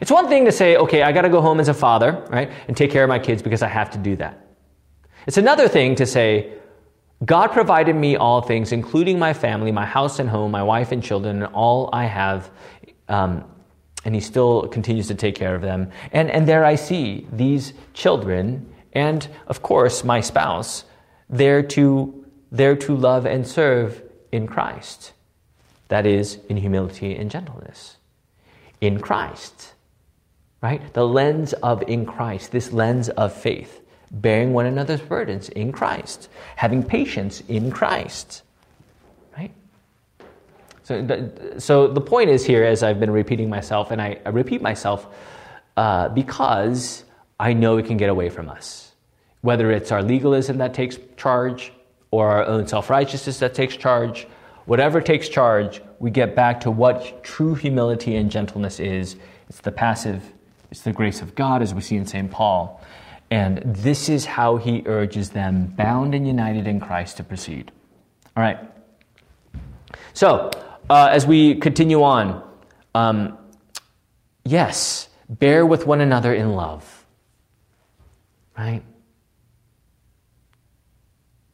It's 0.00 0.10
one 0.10 0.28
thing 0.28 0.44
to 0.46 0.52
say, 0.52 0.76
okay, 0.76 1.02
I 1.02 1.12
got 1.12 1.22
to 1.22 1.28
go 1.28 1.40
home 1.40 1.60
as 1.60 1.68
a 1.68 1.74
father, 1.74 2.24
right, 2.30 2.50
and 2.66 2.76
take 2.76 2.90
care 2.90 3.04
of 3.04 3.08
my 3.08 3.18
kids 3.18 3.42
because 3.42 3.62
I 3.62 3.68
have 3.68 3.90
to 3.90 3.98
do 3.98 4.16
that. 4.16 4.47
It's 5.28 5.36
another 5.36 5.68
thing 5.68 5.94
to 5.96 6.06
say, 6.06 6.54
God 7.22 7.48
provided 7.48 7.94
me 7.94 8.16
all 8.16 8.40
things, 8.40 8.72
including 8.72 9.18
my 9.18 9.34
family, 9.34 9.70
my 9.70 9.84
house 9.84 10.20
and 10.20 10.26
home, 10.26 10.50
my 10.50 10.62
wife 10.62 10.90
and 10.90 11.02
children, 11.02 11.42
and 11.42 11.52
all 11.52 11.90
I 11.92 12.06
have, 12.06 12.50
um, 13.10 13.44
and 14.06 14.14
He 14.14 14.22
still 14.22 14.66
continues 14.68 15.06
to 15.08 15.14
take 15.14 15.34
care 15.34 15.54
of 15.54 15.60
them. 15.60 15.90
And, 16.12 16.30
and 16.30 16.48
there 16.48 16.64
I 16.64 16.76
see 16.76 17.26
these 17.30 17.74
children, 17.92 18.72
and 18.94 19.28
of 19.48 19.60
course, 19.60 20.02
my 20.02 20.22
spouse, 20.22 20.84
there 21.28 21.62
to 21.62 22.24
there 22.50 22.76
to 22.76 22.96
love 22.96 23.26
and 23.26 23.46
serve 23.46 24.02
in 24.32 24.46
Christ. 24.46 25.12
That 25.88 26.06
is, 26.06 26.38
in 26.48 26.56
humility 26.56 27.14
and 27.14 27.30
gentleness. 27.30 27.98
In 28.80 28.98
Christ. 28.98 29.74
Right? 30.62 30.94
The 30.94 31.06
lens 31.06 31.52
of 31.52 31.82
in 31.82 32.06
Christ, 32.06 32.50
this 32.50 32.72
lens 32.72 33.10
of 33.10 33.34
faith, 33.34 33.82
bearing 34.10 34.52
one 34.52 34.66
another's 34.66 35.00
burdens 35.00 35.48
in 35.50 35.72
Christ, 35.72 36.28
having 36.56 36.82
patience 36.82 37.42
in 37.48 37.70
Christ. 37.70 38.42
Right? 39.36 39.52
So, 40.82 41.30
so 41.58 41.88
the 41.88 42.00
point 42.00 42.30
is 42.30 42.44
here, 42.44 42.64
as 42.64 42.82
I've 42.82 43.00
been 43.00 43.10
repeating 43.10 43.48
myself, 43.50 43.90
and 43.90 44.00
I, 44.00 44.18
I 44.24 44.30
repeat 44.30 44.62
myself 44.62 45.06
uh, 45.76 46.08
because 46.08 47.04
I 47.38 47.52
know 47.52 47.76
it 47.76 47.86
can 47.86 47.96
get 47.96 48.10
away 48.10 48.30
from 48.30 48.48
us. 48.48 48.92
Whether 49.42 49.70
it's 49.70 49.92
our 49.92 50.02
legalism 50.02 50.58
that 50.58 50.74
takes 50.74 50.98
charge, 51.16 51.72
or 52.10 52.28
our 52.28 52.44
own 52.44 52.66
self 52.66 52.90
righteousness 52.90 53.38
that 53.38 53.54
takes 53.54 53.76
charge, 53.76 54.26
whatever 54.66 55.00
takes 55.00 55.28
charge, 55.28 55.80
we 55.98 56.10
get 56.10 56.34
back 56.34 56.60
to 56.60 56.70
what 56.70 57.22
true 57.22 57.54
humility 57.54 58.16
and 58.16 58.30
gentleness 58.30 58.80
is. 58.80 59.16
It's 59.48 59.60
the 59.60 59.72
passive, 59.72 60.22
it's 60.70 60.82
the 60.82 60.92
grace 60.92 61.22
of 61.22 61.34
God, 61.34 61.62
as 61.62 61.74
we 61.74 61.80
see 61.80 61.96
in 61.96 62.06
St. 62.06 62.30
Paul. 62.30 62.82
And 63.30 63.58
this 63.62 64.08
is 64.08 64.24
how 64.24 64.56
he 64.56 64.82
urges 64.86 65.30
them, 65.30 65.66
bound 65.66 66.14
and 66.14 66.26
united 66.26 66.66
in 66.66 66.80
Christ, 66.80 67.18
to 67.18 67.24
proceed. 67.24 67.70
All 68.36 68.42
right. 68.42 68.58
So, 70.14 70.50
uh, 70.88 71.08
as 71.10 71.26
we 71.26 71.56
continue 71.56 72.02
on, 72.02 72.42
um, 72.94 73.36
yes, 74.44 75.08
bear 75.28 75.66
with 75.66 75.86
one 75.86 76.00
another 76.00 76.32
in 76.32 76.54
love. 76.54 77.06
Right? 78.56 78.82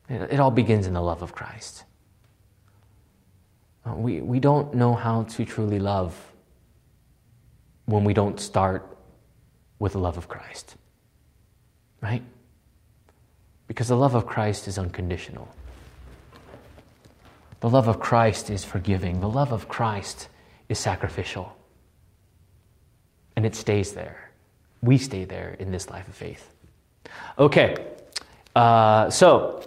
It 0.09 0.39
all 0.39 0.51
begins 0.51 0.87
in 0.87 0.93
the 0.93 1.03
love 1.03 1.23
of 1.23 1.35
Christ. 1.35 1.85
Uh, 3.87 3.95
we, 3.95 4.21
we 4.21 4.39
don't 4.39 4.75
know 4.75 4.95
how 4.95 5.25
to 5.25 5.45
truly 5.45 5.79
love 5.79 6.15
when 7.87 8.05
we 8.05 8.15
don't 8.15 8.39
start 8.39 8.97
with 9.79 9.93
the 9.93 9.99
love 9.99 10.17
of 10.17 10.29
Christ. 10.29 10.77
Right? 12.05 12.23
Because 13.67 13.89
the 13.89 13.97
love 13.97 14.15
of 14.15 14.27
Christ 14.27 14.69
is 14.69 14.79
unconditional. 14.79 15.49
The 17.61 17.69
love 17.69 17.89
of 17.89 17.99
Christ 17.99 18.49
is 18.49 18.65
forgiving. 18.65 19.21
The 19.21 19.29
love 19.29 19.51
of 19.51 19.69
Christ 19.69 20.29
is 20.69 20.79
sacrificial. 20.79 21.57
And 23.35 23.45
it 23.45 23.57
stays 23.57 23.95
there. 23.95 24.31
We 24.83 24.99
stay 24.99 25.25
there 25.25 25.57
in 25.59 25.73
this 25.73 25.91
life 25.91 26.07
of 26.07 26.15
faith. 26.15 26.49
Okay, 27.39 27.75
uh, 28.55 29.11
so 29.11 29.67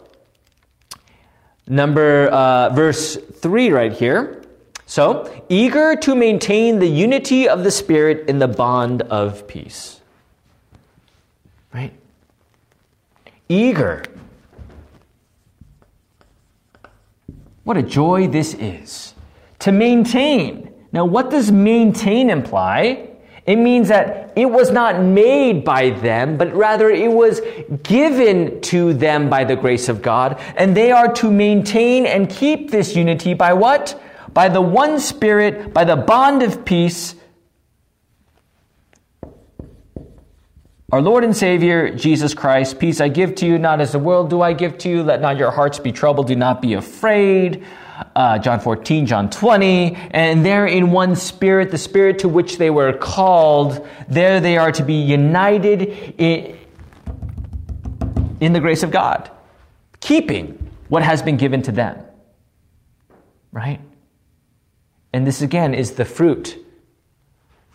Number, 1.68 2.28
uh, 2.28 2.70
verse 2.70 3.18
3 3.18 3.72
right 3.72 3.92
here. 3.92 4.44
So, 4.86 5.44
eager 5.50 5.98
to 5.98 6.16
maintain 6.16 6.80
the 6.80 6.88
unity 6.88 7.50
of 7.50 7.66
the 7.66 7.72
Spirit 7.72 8.30
in 8.30 8.40
the 8.40 8.48
bond 8.48 9.02
of 9.02 9.46
peace. 9.48 10.00
Right? 11.74 11.92
Eager. 13.50 14.04
What 17.64 17.78
a 17.78 17.84
joy 17.84 18.28
this 18.28 18.54
is. 18.54 19.14
To 19.60 19.72
maintain. 19.72 20.74
Now, 20.92 21.06
what 21.06 21.30
does 21.30 21.52
maintain 21.52 22.30
imply? 22.30 23.10
It 23.46 23.56
means 23.56 23.88
that 23.88 24.34
it 24.36 24.46
was 24.46 24.72
not 24.72 25.02
made 25.02 25.64
by 25.64 25.92
them, 25.92 26.38
but 26.38 26.54
rather 26.54 26.90
it 26.90 27.12
was 27.12 27.42
given 27.84 28.60
to 28.62 28.94
them 28.94 29.30
by 29.30 29.46
the 29.46 29.56
grace 29.56 29.88
of 29.88 30.02
God. 30.02 30.40
And 30.58 30.76
they 30.76 30.92
are 30.92 31.12
to 31.16 31.32
maintain 31.32 32.06
and 32.06 32.30
keep 32.30 32.72
this 32.72 32.96
unity 32.96 33.34
by 33.34 33.54
what? 33.54 34.02
By 34.34 34.50
the 34.50 34.62
one 34.62 35.00
Spirit, 35.00 35.74
by 35.74 35.86
the 35.86 35.96
bond 35.96 36.44
of 36.44 36.66
peace. 36.66 37.16
Our 40.92 41.02
Lord 41.02 41.26
and 41.26 41.36
Savior, 41.36 41.94
Jesus 41.94 42.34
Christ, 42.34 42.80
peace 42.80 43.02
I 43.02 43.10
give 43.10 43.36
to 43.36 43.46
you, 43.46 43.58
not 43.58 43.82
as 43.82 43.92
the 43.92 44.00
world 44.00 44.30
do 44.30 44.42
I 44.42 44.54
give 44.54 44.78
to 44.80 44.90
you. 44.90 45.04
Let 45.04 45.20
not 45.20 45.38
your 45.38 45.52
hearts 45.52 45.80
be 45.80 45.92
troubled, 45.92 46.28
do 46.28 46.36
not 46.36 46.62
be 46.62 46.74
afraid 46.74 47.66
uh, 48.16 48.38
John 48.40 48.60
14, 48.60 49.06
John 49.06 49.30
20, 49.30 49.96
and 50.12 50.46
they're 50.46 50.66
in 50.66 50.92
one 50.92 51.16
spirit, 51.16 51.72
the 51.72 51.78
spirit 51.78 52.20
to 52.20 52.30
which 52.30 52.58
they 52.58 52.70
were 52.70 52.94
called. 52.94 53.88
There 54.08 54.40
they 54.40 54.58
are 54.58 54.72
to 54.72 54.84
be 54.84 54.96
united 54.96 56.16
in, 56.18 56.58
in 58.40 58.54
the 58.54 58.60
grace 58.60 58.84
of 58.84 58.92
God, 58.92 59.30
keeping 60.00 60.72
what 60.90 61.04
has 61.04 61.22
been 61.22 61.38
given 61.38 61.62
to 61.64 61.72
them. 61.72 62.02
Right? 63.52 63.82
And 65.14 65.26
this 65.26 65.42
again 65.42 65.74
is 65.74 65.92
the 65.92 66.06
fruit. 66.06 66.64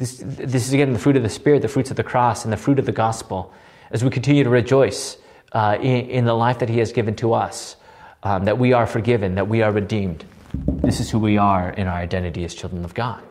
This, 0.02 0.20
this 0.20 0.66
is 0.66 0.72
again 0.72 0.92
the 0.92 0.98
fruit 0.98 1.14
of 1.14 1.22
the 1.22 1.28
Spirit, 1.28 1.62
the 1.62 1.68
fruits 1.68 1.92
of 1.92 1.96
the 1.96 2.02
cross, 2.02 2.42
and 2.42 2.52
the 2.52 2.56
fruit 2.56 2.80
of 2.80 2.86
the 2.86 2.92
gospel 2.92 3.54
as 3.92 4.02
we 4.02 4.10
continue 4.10 4.42
to 4.42 4.50
rejoice 4.50 5.16
uh, 5.52 5.78
in, 5.80 6.10
in 6.10 6.24
the 6.24 6.34
life 6.34 6.58
that 6.58 6.68
He 6.68 6.80
has 6.80 6.90
given 6.90 7.14
to 7.16 7.34
us 7.34 7.76
um, 8.24 8.46
that 8.46 8.58
we 8.58 8.72
are 8.72 8.84
forgiven, 8.84 9.36
that 9.36 9.46
we 9.46 9.62
are 9.62 9.70
redeemed. 9.70 10.24
This 10.54 10.98
is 10.98 11.08
who 11.08 11.20
we 11.20 11.38
are 11.38 11.70
in 11.70 11.86
our 11.86 11.94
identity 11.94 12.42
as 12.42 12.52
children 12.52 12.84
of 12.84 12.94
God. 12.94 13.22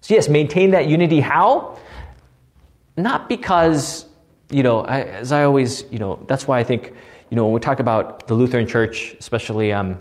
So, 0.00 0.14
yes, 0.14 0.28
maintain 0.28 0.72
that 0.72 0.88
unity. 0.88 1.20
How? 1.20 1.78
Not 2.96 3.28
because, 3.28 4.04
you 4.50 4.64
know, 4.64 4.80
I, 4.80 5.02
as 5.02 5.30
I 5.30 5.44
always, 5.44 5.84
you 5.92 6.00
know, 6.00 6.24
that's 6.26 6.48
why 6.48 6.58
I 6.58 6.64
think, 6.64 6.92
you 7.30 7.36
know, 7.36 7.44
when 7.44 7.54
we 7.54 7.60
talk 7.60 7.78
about 7.78 8.26
the 8.26 8.34
Lutheran 8.34 8.66
Church, 8.66 9.14
especially 9.20 9.72
um, 9.72 9.96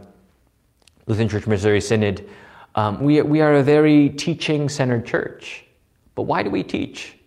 Lutheran 1.05 1.29
Church 1.29 1.45
Missouri 1.45 1.81
Synod, 1.81 2.27
um, 2.75 3.01
we, 3.01 3.21
we 3.21 3.41
are 3.41 3.55
a 3.55 3.63
very 3.63 4.09
teaching 4.09 4.69
centered 4.69 5.05
church. 5.05 5.65
But 6.13 6.23
why 6.23 6.43
do 6.43 6.49
we 6.49 6.63
teach? 6.63 7.17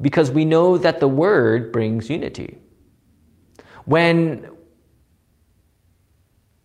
Because 0.00 0.30
we 0.30 0.44
know 0.44 0.78
that 0.78 1.00
the 1.00 1.08
Word 1.08 1.72
brings 1.72 2.08
unity. 2.08 2.58
When 3.84 4.48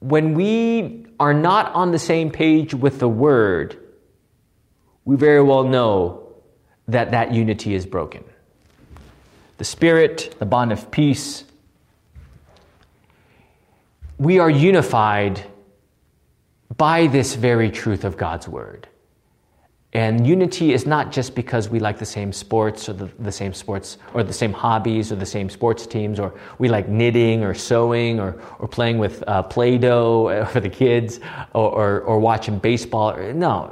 when 0.03 0.33
we 0.33 1.05
are 1.17 1.33
not 1.33 1.73
on 1.73 1.91
the 1.91 1.99
same 1.99 2.29
page 2.29 2.73
with 2.73 2.99
the 2.99 3.07
word, 3.07 3.77
we 5.05 5.15
very 5.15 5.41
well 5.41 5.63
know 5.63 6.33
that 6.89 7.11
that 7.11 7.33
unity 7.33 7.73
is 7.73 7.85
broken. 7.85 8.21
The 9.59 9.63
Spirit, 9.63 10.35
the 10.39 10.45
bond 10.45 10.73
of 10.73 10.91
peace, 10.91 11.45
we 14.17 14.39
are 14.39 14.49
unified 14.49 15.45
by 16.77 17.07
this 17.07 17.35
very 17.35 17.69
truth 17.69 18.03
of 18.03 18.17
God's 18.17 18.47
word. 18.47 18.87
And 19.95 20.25
unity 20.25 20.73
is 20.73 20.87
not 20.87 21.11
just 21.11 21.35
because 21.35 21.69
we 21.69 21.79
like 21.79 21.99
the 21.99 22.05
same 22.05 22.33
sports 22.33 22.89
or 22.89 22.93
the, 22.93 23.11
the, 23.19 23.31
same 23.31 23.53
sports 23.53 23.99
or 24.15 24.23
the 24.23 24.33
same 24.33 24.51
hobbies 24.51 25.11
or 25.11 25.17
the 25.17 25.25
same 25.25 25.51
sports 25.51 25.85
teams 25.85 26.19
or 26.19 26.33
we 26.57 26.67
like 26.67 26.89
knitting 26.89 27.43
or 27.43 27.53
sewing 27.53 28.19
or, 28.19 28.41
or 28.57 28.67
playing 28.67 28.97
with 28.97 29.23
uh, 29.27 29.43
Play 29.43 29.77
Doh 29.77 30.45
for 30.51 30.59
the 30.59 30.69
kids 30.69 31.19
or, 31.53 31.69
or, 31.69 32.01
or, 32.01 32.19
watching 32.19 32.57
baseball. 32.57 33.15
No, 33.33 33.71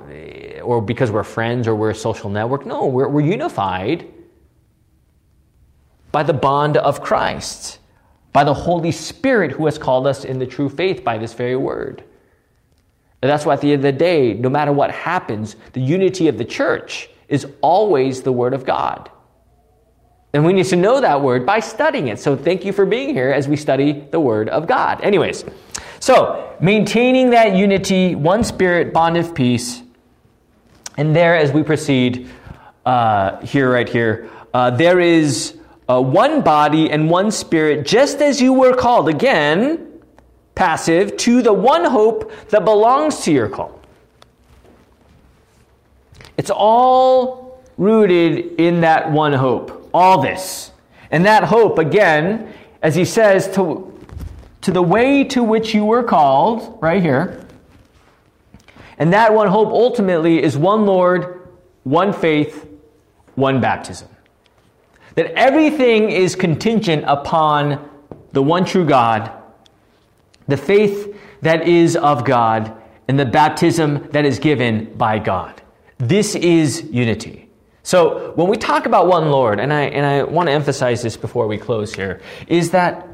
or 0.63 0.79
because 0.79 1.09
we're 1.09 1.23
friends 1.23 1.67
or 1.67 1.73
we're 1.73 1.89
a 1.89 1.95
social 1.95 2.29
network. 2.29 2.67
No, 2.67 2.85
we're, 2.85 3.09
we're 3.09 3.21
unified 3.21 4.07
by 6.11 6.21
the 6.21 6.33
bond 6.33 6.77
of 6.77 7.01
Christ, 7.01 7.79
by 8.31 8.43
the 8.43 8.53
Holy 8.53 8.91
Spirit 8.91 9.51
who 9.51 9.65
has 9.65 9.79
called 9.79 10.05
us 10.05 10.23
in 10.23 10.37
the 10.37 10.45
true 10.45 10.69
faith 10.69 11.03
by 11.03 11.17
this 11.17 11.33
very 11.33 11.55
word. 11.55 12.03
And 13.21 13.29
that's 13.29 13.45
why 13.45 13.53
at 13.53 13.61
the 13.61 13.71
end 13.73 13.85
of 13.85 13.93
the 13.93 13.97
day, 13.97 14.33
no 14.33 14.49
matter 14.49 14.71
what 14.71 14.91
happens, 14.91 15.55
the 15.73 15.81
unity 15.81 16.27
of 16.27 16.37
the 16.37 16.45
church 16.45 17.09
is 17.27 17.45
always 17.61 18.21
the 18.23 18.31
Word 18.31 18.53
of 18.53 18.65
God. 18.65 19.09
And 20.33 20.45
we 20.45 20.53
need 20.53 20.65
to 20.67 20.75
know 20.75 21.01
that 21.01 21.21
Word 21.21 21.45
by 21.45 21.59
studying 21.59 22.07
it. 22.07 22.19
So 22.19 22.35
thank 22.35 22.65
you 22.65 22.73
for 22.73 22.85
being 22.85 23.13
here 23.13 23.31
as 23.31 23.47
we 23.47 23.55
study 23.55 24.07
the 24.11 24.19
Word 24.19 24.49
of 24.49 24.65
God. 24.65 25.01
Anyways, 25.01 25.45
so 25.99 26.55
maintaining 26.59 27.29
that 27.31 27.55
unity, 27.55 28.15
one 28.15 28.43
spirit, 28.43 28.93
bond 28.93 29.17
of 29.17 29.35
peace. 29.35 29.83
And 30.97 31.15
there, 31.15 31.37
as 31.37 31.51
we 31.51 31.63
proceed, 31.63 32.29
uh, 32.85 33.39
here, 33.41 33.71
right 33.71 33.87
here, 33.87 34.29
uh, 34.53 34.71
there 34.71 34.99
is 34.99 35.57
uh, 35.87 36.01
one 36.01 36.41
body 36.41 36.89
and 36.89 37.09
one 37.09 37.31
spirit, 37.31 37.85
just 37.85 38.21
as 38.21 38.41
you 38.41 38.53
were 38.53 38.75
called. 38.75 39.09
Again, 39.09 39.90
passive, 40.55 41.17
to 41.17 41.41
the 41.41 41.53
one 41.53 41.85
hope 41.85 42.31
that 42.49 42.65
belongs 42.65 43.21
to 43.21 43.31
your 43.31 43.49
call. 43.49 43.79
It's 46.37 46.51
all 46.53 47.63
rooted 47.77 48.59
in 48.59 48.81
that 48.81 49.11
one 49.11 49.33
hope, 49.33 49.89
all 49.93 50.21
this. 50.21 50.71
And 51.09 51.25
that 51.25 51.43
hope, 51.43 51.77
again, 51.77 52.53
as 52.81 52.95
he 52.95 53.05
says, 53.05 53.53
to, 53.55 53.91
to 54.61 54.71
the 54.71 54.81
way 54.81 55.23
to 55.25 55.43
which 55.43 55.73
you 55.73 55.85
were 55.85 56.03
called, 56.03 56.77
right 56.81 57.01
here. 57.01 57.45
And 58.97 59.11
that 59.13 59.33
one 59.33 59.47
hope 59.47 59.69
ultimately 59.69 60.41
is 60.41 60.57
one 60.57 60.85
Lord, 60.85 61.49
one 61.83 62.13
faith, 62.13 62.67
one 63.35 63.59
baptism. 63.59 64.07
That 65.15 65.33
everything 65.33 66.11
is 66.11 66.35
contingent 66.35 67.03
upon 67.07 67.89
the 68.31 68.41
one 68.41 68.63
true 68.63 68.85
God 68.85 69.31
the 70.51 70.57
faith 70.57 71.17
that 71.41 71.67
is 71.67 71.95
of 71.95 72.23
God, 72.23 72.77
and 73.07 73.19
the 73.19 73.25
baptism 73.25 74.07
that 74.11 74.25
is 74.25 74.39
given 74.39 74.93
by 74.93 75.19
God. 75.19 75.61
This 75.97 76.35
is 76.35 76.83
unity. 76.83 77.49
So 77.83 78.31
when 78.35 78.47
we 78.47 78.57
talk 78.57 78.85
about 78.85 79.07
one 79.07 79.31
Lord, 79.31 79.59
and 79.59 79.73
I, 79.73 79.81
and 79.81 80.05
I 80.05 80.23
want 80.23 80.47
to 80.47 80.53
emphasize 80.53 81.01
this 81.01 81.17
before 81.17 81.47
we 81.47 81.57
close 81.57 81.93
here, 81.93 82.21
is 82.47 82.71
that 82.71 83.07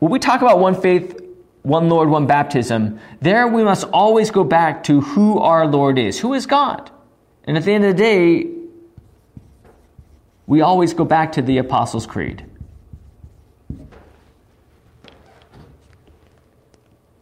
when 0.00 0.10
we 0.10 0.18
talk 0.18 0.42
about 0.42 0.58
one 0.58 0.74
faith, 0.74 1.20
one 1.62 1.88
Lord, 1.88 2.08
one 2.08 2.26
baptism, 2.26 3.00
there 3.20 3.46
we 3.48 3.64
must 3.64 3.84
always 3.84 4.30
go 4.30 4.44
back 4.44 4.82
to 4.84 5.00
who 5.00 5.38
our 5.38 5.66
Lord 5.66 5.98
is. 5.98 6.18
Who 6.18 6.34
is 6.34 6.46
God? 6.46 6.90
And 7.44 7.56
at 7.56 7.64
the 7.64 7.72
end 7.72 7.84
of 7.84 7.96
the 7.96 8.02
day, 8.02 8.50
we 10.46 10.60
always 10.60 10.94
go 10.94 11.04
back 11.04 11.32
to 11.32 11.42
the 11.42 11.58
Apostles' 11.58 12.06
Creed. 12.06 12.44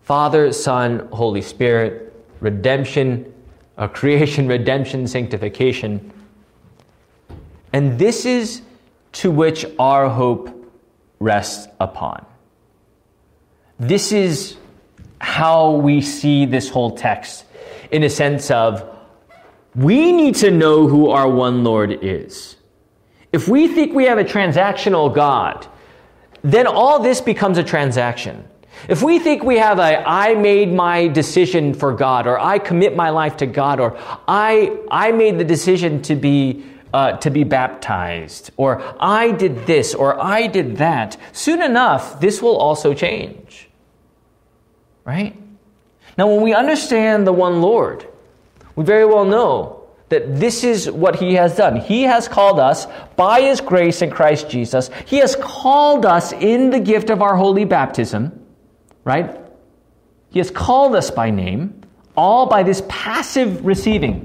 Father, 0.05 0.53
Son, 0.53 1.09
Holy 1.13 1.41
Spirit, 1.41 2.15
redemption, 2.41 3.33
uh, 3.79 3.89
creation, 4.01 4.47
redemption, 4.47 5.07
sanctification. 5.07 6.13
And 7.73 7.99
this 7.99 8.25
is 8.25 8.63
to 9.13 9.31
which 9.31 9.65
our 9.79 10.09
hope 10.09 10.51
rests 11.21 11.69
upon. 11.81 12.25
This 13.81 14.13
is 14.13 14.57
how 15.21 15.73
we 15.73 16.01
see 16.01 16.45
this 16.45 16.69
whole 16.69 16.97
text 16.97 17.45
in 17.91 18.03
a 18.03 18.11
sense 18.11 18.51
of 18.51 18.89
we 19.75 20.13
need 20.13 20.37
to 20.37 20.51
know 20.51 20.87
who 20.87 21.11
our 21.11 21.29
one 21.29 21.65
Lord 21.65 21.99
is. 22.05 22.57
If 23.33 23.49
we 23.49 23.67
think 23.67 23.95
we 23.95 24.05
have 24.05 24.19
a 24.19 24.25
transactional 24.25 25.13
God, 25.13 25.67
then 26.43 26.67
all 26.67 27.01
this 27.01 27.21
becomes 27.21 27.59
a 27.59 27.65
transaction. 27.65 28.45
If 28.89 29.03
we 29.03 29.19
think 29.19 29.43
we 29.43 29.57
have 29.57 29.79
a 29.79 30.03
I 30.07 30.35
made 30.35 30.73
my 30.73 31.09
decision 31.09 31.75
for 31.75 31.93
God 31.93 32.27
or 32.27 32.39
I 32.39 32.59
commit 32.59 32.95
my 32.95 33.11
life 33.11 33.39
to 33.39 33.47
God 33.47 33.81
or 33.81 33.97
I 34.29 34.77
I 34.91 35.13
made 35.13 35.39
the 35.39 35.45
decision 35.45 36.03
to 36.03 36.15
be 36.15 36.65
uh, 36.95 37.17
to 37.17 37.29
be 37.29 37.43
baptized, 37.43 38.53
or 38.57 38.81
I 39.01 39.33
did 39.33 39.67
this, 39.67 39.95
or 39.95 40.23
I 40.23 40.47
did 40.47 40.77
that. 40.77 41.17
Soon 41.33 41.61
enough, 41.61 42.21
this 42.21 42.41
will 42.41 42.57
also 42.57 42.95
change. 42.95 43.69
Right? 45.05 45.37
Now, 46.17 46.29
when 46.29 46.41
we 46.41 46.55
understand 46.55 47.27
the 47.27 47.33
one 47.33 47.61
Lord, 47.61 48.07
we 48.77 48.85
very 48.85 49.05
well 49.05 49.25
know 49.25 49.89
that 50.09 50.39
this 50.39 50.63
is 50.63 50.89
what 50.89 51.17
He 51.17 51.35
has 51.35 51.57
done. 51.57 51.81
He 51.81 52.05
has 52.05 52.29
called 52.29 52.61
us 52.61 52.87
by 53.17 53.41
His 53.41 53.61
grace 53.61 54.01
in 54.01 54.11
Christ 54.11 54.49
Jesus. 54.49 54.89
He 55.05 55.17
has 55.17 55.35
called 55.35 56.07
us 56.07 56.31
in 56.31 56.71
the 56.71 56.79
gift 56.79 57.11
of 57.11 57.23
our 57.23 57.35
holy 57.35 57.65
baptism 57.65 58.44
right? 59.05 59.39
He 60.31 60.39
has 60.41 60.51
called 60.51 60.97
us 60.97 61.11
by 61.11 61.31
name, 61.31 61.83
all 62.17 62.47
by 62.47 62.63
this 62.63 62.83
passive 62.89 63.65
receiving. 63.65 64.23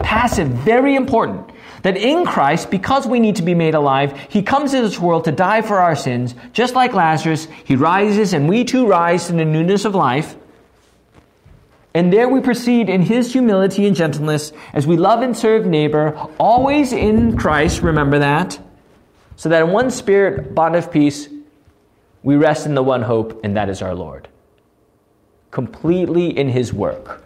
Passive, 0.00 0.48
very 0.48 0.96
important. 0.96 1.50
That 1.82 1.96
in 1.96 2.24
Christ, 2.24 2.70
because 2.70 3.06
we 3.06 3.18
need 3.20 3.36
to 3.36 3.42
be 3.42 3.54
made 3.54 3.74
alive, 3.74 4.18
He 4.28 4.42
comes 4.42 4.72
into 4.72 4.88
this 4.88 4.98
world 4.98 5.24
to 5.24 5.32
die 5.32 5.62
for 5.62 5.78
our 5.78 5.96
sins, 5.96 6.34
just 6.52 6.74
like 6.74 6.92
Lazarus. 6.92 7.48
He 7.64 7.76
rises, 7.76 8.32
and 8.32 8.48
we 8.48 8.64
too 8.64 8.86
rise 8.86 9.30
in 9.30 9.36
the 9.36 9.44
newness 9.44 9.84
of 9.84 9.94
life. 9.94 10.36
And 11.94 12.12
there 12.12 12.28
we 12.28 12.40
proceed 12.40 12.88
in 12.88 13.02
his 13.02 13.32
humility 13.32 13.86
and 13.86 13.94
gentleness 13.94 14.52
as 14.72 14.86
we 14.86 14.96
love 14.96 15.20
and 15.20 15.36
serve 15.36 15.66
neighbor, 15.66 16.16
always 16.38 16.92
in 16.92 17.36
Christ, 17.36 17.82
remember 17.82 18.20
that, 18.20 18.58
so 19.36 19.48
that 19.50 19.62
in 19.62 19.72
one 19.72 19.90
spirit, 19.90 20.54
bond 20.54 20.74
of 20.74 20.90
peace, 20.90 21.28
we 22.22 22.36
rest 22.36 22.66
in 22.66 22.74
the 22.74 22.82
one 22.82 23.02
hope, 23.02 23.40
and 23.44 23.56
that 23.56 23.68
is 23.68 23.82
our 23.82 23.94
Lord. 23.94 24.28
Completely 25.50 26.36
in 26.36 26.48
his 26.48 26.72
work, 26.72 27.22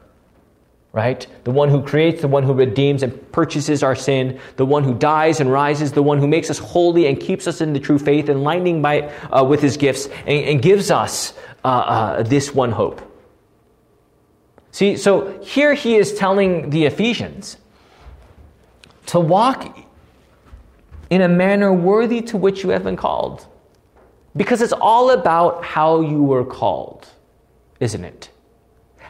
right? 0.93 1.27
The 1.45 1.51
one 1.51 1.69
who 1.69 1.83
creates, 1.83 2.23
the 2.23 2.29
one 2.29 2.43
who 2.43 2.55
redeems 2.55 3.03
and 3.03 3.33
purchases 3.33 3.83
our 3.83 3.95
sin, 3.95 4.41
the 4.57 4.65
one 4.65 4.85
who 4.85 4.95
dies 4.95 5.41
and 5.41 5.53
rises, 5.53 5.93
the 5.93 6.03
one 6.03 6.19
who 6.19 6.27
makes 6.27 6.51
us 6.51 6.59
holy 6.59 7.07
and 7.07 7.21
keeps 7.21 7.47
us 7.47 7.61
in 7.61 7.73
the 7.73 7.81
true 7.81 7.99
faith, 7.99 8.29
enlightening 8.29 8.81
by, 8.81 9.03
uh, 9.31 9.45
with 9.45 9.61
his 9.61 9.77
gifts, 9.77 10.07
and, 10.27 10.45
and 10.45 10.63
gives 10.63 10.91
us 10.91 11.35
uh, 11.65 11.69
uh, 11.69 12.23
this 12.23 12.55
one 12.55 12.73
hope. 12.73 13.03
See, 14.71 14.97
so 14.97 15.41
here 15.43 15.75
he 15.75 15.97
is 15.97 16.15
telling 16.15 16.71
the 16.71 16.85
Ephesians 16.85 17.57
to 19.07 19.21
walk 19.21 19.79
in 21.09 21.23
a 21.23 21.29
manner 21.29 21.73
worthy 21.73 22.21
to 22.23 22.37
which 22.37 22.63
you 22.63 22.71
have 22.71 22.85
been 22.85 22.97
called. 22.97 23.47
Because 24.37 24.61
it's 24.61 24.73
all 24.73 25.11
about 25.11 25.65
how 25.65 26.01
you 26.01 26.23
were 26.23 26.45
called, 26.45 27.09
isn't 27.81 28.05
it? 28.05 28.31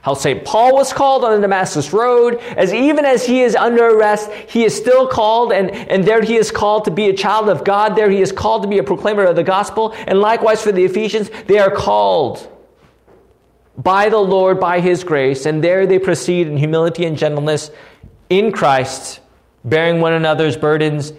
How 0.02 0.14
St. 0.14 0.44
Paul 0.44 0.74
was 0.74 0.92
called 0.92 1.24
on 1.24 1.32
the 1.32 1.40
Damascus 1.40 1.92
Road, 1.92 2.36
as 2.56 2.72
even 2.72 3.04
as 3.04 3.26
he 3.26 3.42
is 3.42 3.56
under 3.56 3.88
arrest, 3.88 4.30
he 4.30 4.64
is 4.64 4.72
still 4.72 5.08
called, 5.08 5.52
and, 5.52 5.68
and 5.72 6.04
there 6.04 6.22
he 6.22 6.36
is 6.36 6.52
called 6.52 6.84
to 6.84 6.92
be 6.92 7.08
a 7.08 7.12
child 7.12 7.48
of 7.48 7.64
God. 7.64 7.96
There 7.96 8.08
he 8.08 8.20
is 8.20 8.30
called 8.30 8.62
to 8.62 8.68
be 8.68 8.78
a 8.78 8.84
proclaimer 8.84 9.24
of 9.24 9.34
the 9.34 9.42
gospel. 9.42 9.92
And 10.06 10.20
likewise 10.20 10.62
for 10.62 10.70
the 10.70 10.84
Ephesians, 10.84 11.28
they 11.48 11.58
are 11.58 11.72
called 11.72 12.48
by 13.76 14.08
the 14.08 14.18
Lord, 14.18 14.60
by 14.60 14.80
His 14.80 15.04
grace, 15.04 15.44
and 15.44 15.62
there 15.62 15.86
they 15.86 15.98
proceed 15.98 16.46
in 16.46 16.56
humility 16.56 17.04
and 17.04 17.18
gentleness 17.18 17.70
in 18.30 18.52
Christ, 18.52 19.20
bearing 19.64 20.00
one 20.00 20.12
another's 20.12 20.56
burdens, 20.56 21.12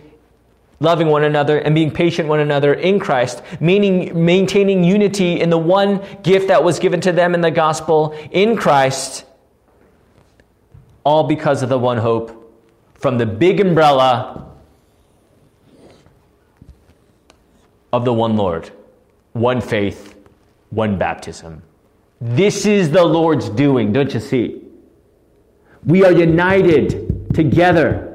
loving 0.79 1.07
one 1.07 1.23
another, 1.23 1.57
and 1.57 1.73
being 1.73 1.91
patient 1.91 2.29
one 2.29 2.39
another 2.39 2.73
in 2.73 2.99
Christ, 2.99 3.41
meaning 3.59 4.25
maintaining 4.25 4.83
unity 4.83 5.39
in 5.39 5.49
the 5.49 5.57
one 5.57 6.01
gift 6.21 6.49
that 6.49 6.63
was 6.63 6.79
given 6.79 7.01
to 7.01 7.11
them 7.11 7.33
in 7.33 7.41
the 7.41 7.51
gospel 7.51 8.15
in 8.31 8.55
Christ, 8.55 9.25
all 11.03 11.23
because 11.23 11.63
of 11.63 11.69
the 11.69 11.79
one 11.79 11.97
hope 11.97 12.37
from 12.95 13.17
the 13.17 13.25
big 13.25 13.59
umbrella 13.59 14.51
of 17.91 18.05
the 18.05 18.13
one 18.13 18.35
Lord, 18.35 18.69
one 19.33 19.61
faith, 19.61 20.15
one 20.69 20.97
baptism. 20.97 21.63
This 22.19 22.65
is 22.65 22.91
the 22.91 23.03
Lord's 23.03 23.49
doing, 23.49 23.93
don't 23.93 24.13
you 24.13 24.19
see? 24.19 24.63
We 25.85 26.03
are 26.03 26.11
united 26.11 27.33
together 27.33 28.06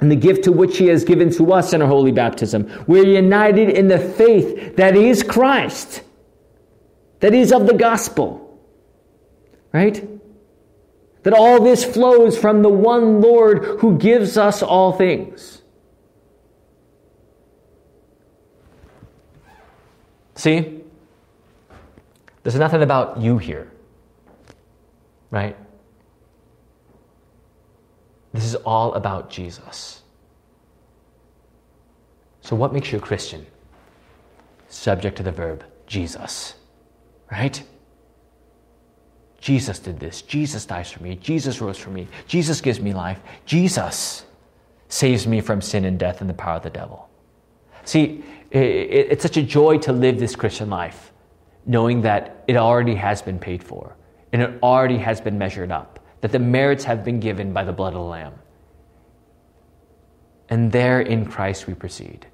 in 0.00 0.08
the 0.08 0.16
gift 0.16 0.44
to 0.44 0.52
which 0.52 0.78
He 0.78 0.86
has 0.86 1.04
given 1.04 1.30
to 1.32 1.52
us 1.52 1.72
in 1.72 1.82
our 1.82 1.88
holy 1.88 2.12
baptism. 2.12 2.70
We're 2.86 3.06
united 3.06 3.70
in 3.70 3.88
the 3.88 3.98
faith 3.98 4.76
that 4.76 4.96
is 4.96 5.22
Christ, 5.22 6.02
that 7.20 7.34
is 7.34 7.52
of 7.52 7.66
the 7.66 7.74
gospel, 7.74 8.60
right? 9.72 10.08
That 11.24 11.32
all 11.32 11.62
this 11.62 11.84
flows 11.84 12.38
from 12.38 12.62
the 12.62 12.68
one 12.68 13.20
Lord 13.20 13.80
who 13.80 13.98
gives 13.98 14.36
us 14.36 14.62
all 14.62 14.92
things. 14.92 15.62
See? 20.36 20.82
There's 22.44 22.54
nothing 22.54 22.82
about 22.82 23.20
you 23.20 23.38
here, 23.38 23.70
right? 25.30 25.56
This 28.32 28.44
is 28.44 28.54
all 28.54 28.94
about 28.94 29.30
Jesus. 29.30 30.02
So, 32.40 32.56
what 32.56 32.72
makes 32.72 32.92
you 32.92 32.98
a 32.98 33.00
Christian? 33.00 33.46
Subject 34.68 35.16
to 35.16 35.22
the 35.22 35.32
verb 35.32 35.64
Jesus, 35.86 36.54
right? 37.30 37.62
Jesus 39.40 39.78
did 39.78 40.00
this. 40.00 40.22
Jesus 40.22 40.66
dies 40.66 40.90
for 40.90 41.02
me. 41.02 41.14
Jesus 41.16 41.60
rose 41.60 41.78
for 41.78 41.90
me. 41.90 42.08
Jesus 42.26 42.60
gives 42.60 42.80
me 42.80 42.92
life. 42.92 43.20
Jesus 43.46 44.24
saves 44.88 45.26
me 45.26 45.40
from 45.40 45.60
sin 45.60 45.84
and 45.84 45.98
death 45.98 46.20
and 46.20 46.28
the 46.28 46.34
power 46.34 46.56
of 46.56 46.62
the 46.62 46.70
devil. 46.70 47.08
See, 47.84 48.24
it's 48.50 49.22
such 49.22 49.36
a 49.36 49.42
joy 49.42 49.78
to 49.78 49.92
live 49.92 50.18
this 50.18 50.34
Christian 50.34 50.68
life 50.68 51.12
knowing 51.66 52.02
that 52.02 52.44
it 52.48 52.56
already 52.56 52.94
has 52.94 53.22
been 53.22 53.38
paid 53.38 53.62
for 53.62 53.94
and 54.32 54.42
it 54.42 54.58
already 54.62 54.98
has 54.98 55.20
been 55.20 55.38
measured 55.38 55.70
up, 55.70 55.97
that 56.20 56.32
the 56.32 56.38
merits 56.38 56.84
have 56.84 57.04
been 57.04 57.20
given 57.20 57.52
by 57.52 57.64
the 57.64 57.72
blood 57.72 57.94
of 57.94 58.00
the 58.00 58.08
Lamb. 58.08 58.34
And 60.48 60.72
there 60.72 61.00
in 61.00 61.26
Christ 61.26 61.66
we 61.66 61.74
proceed, 61.74 62.26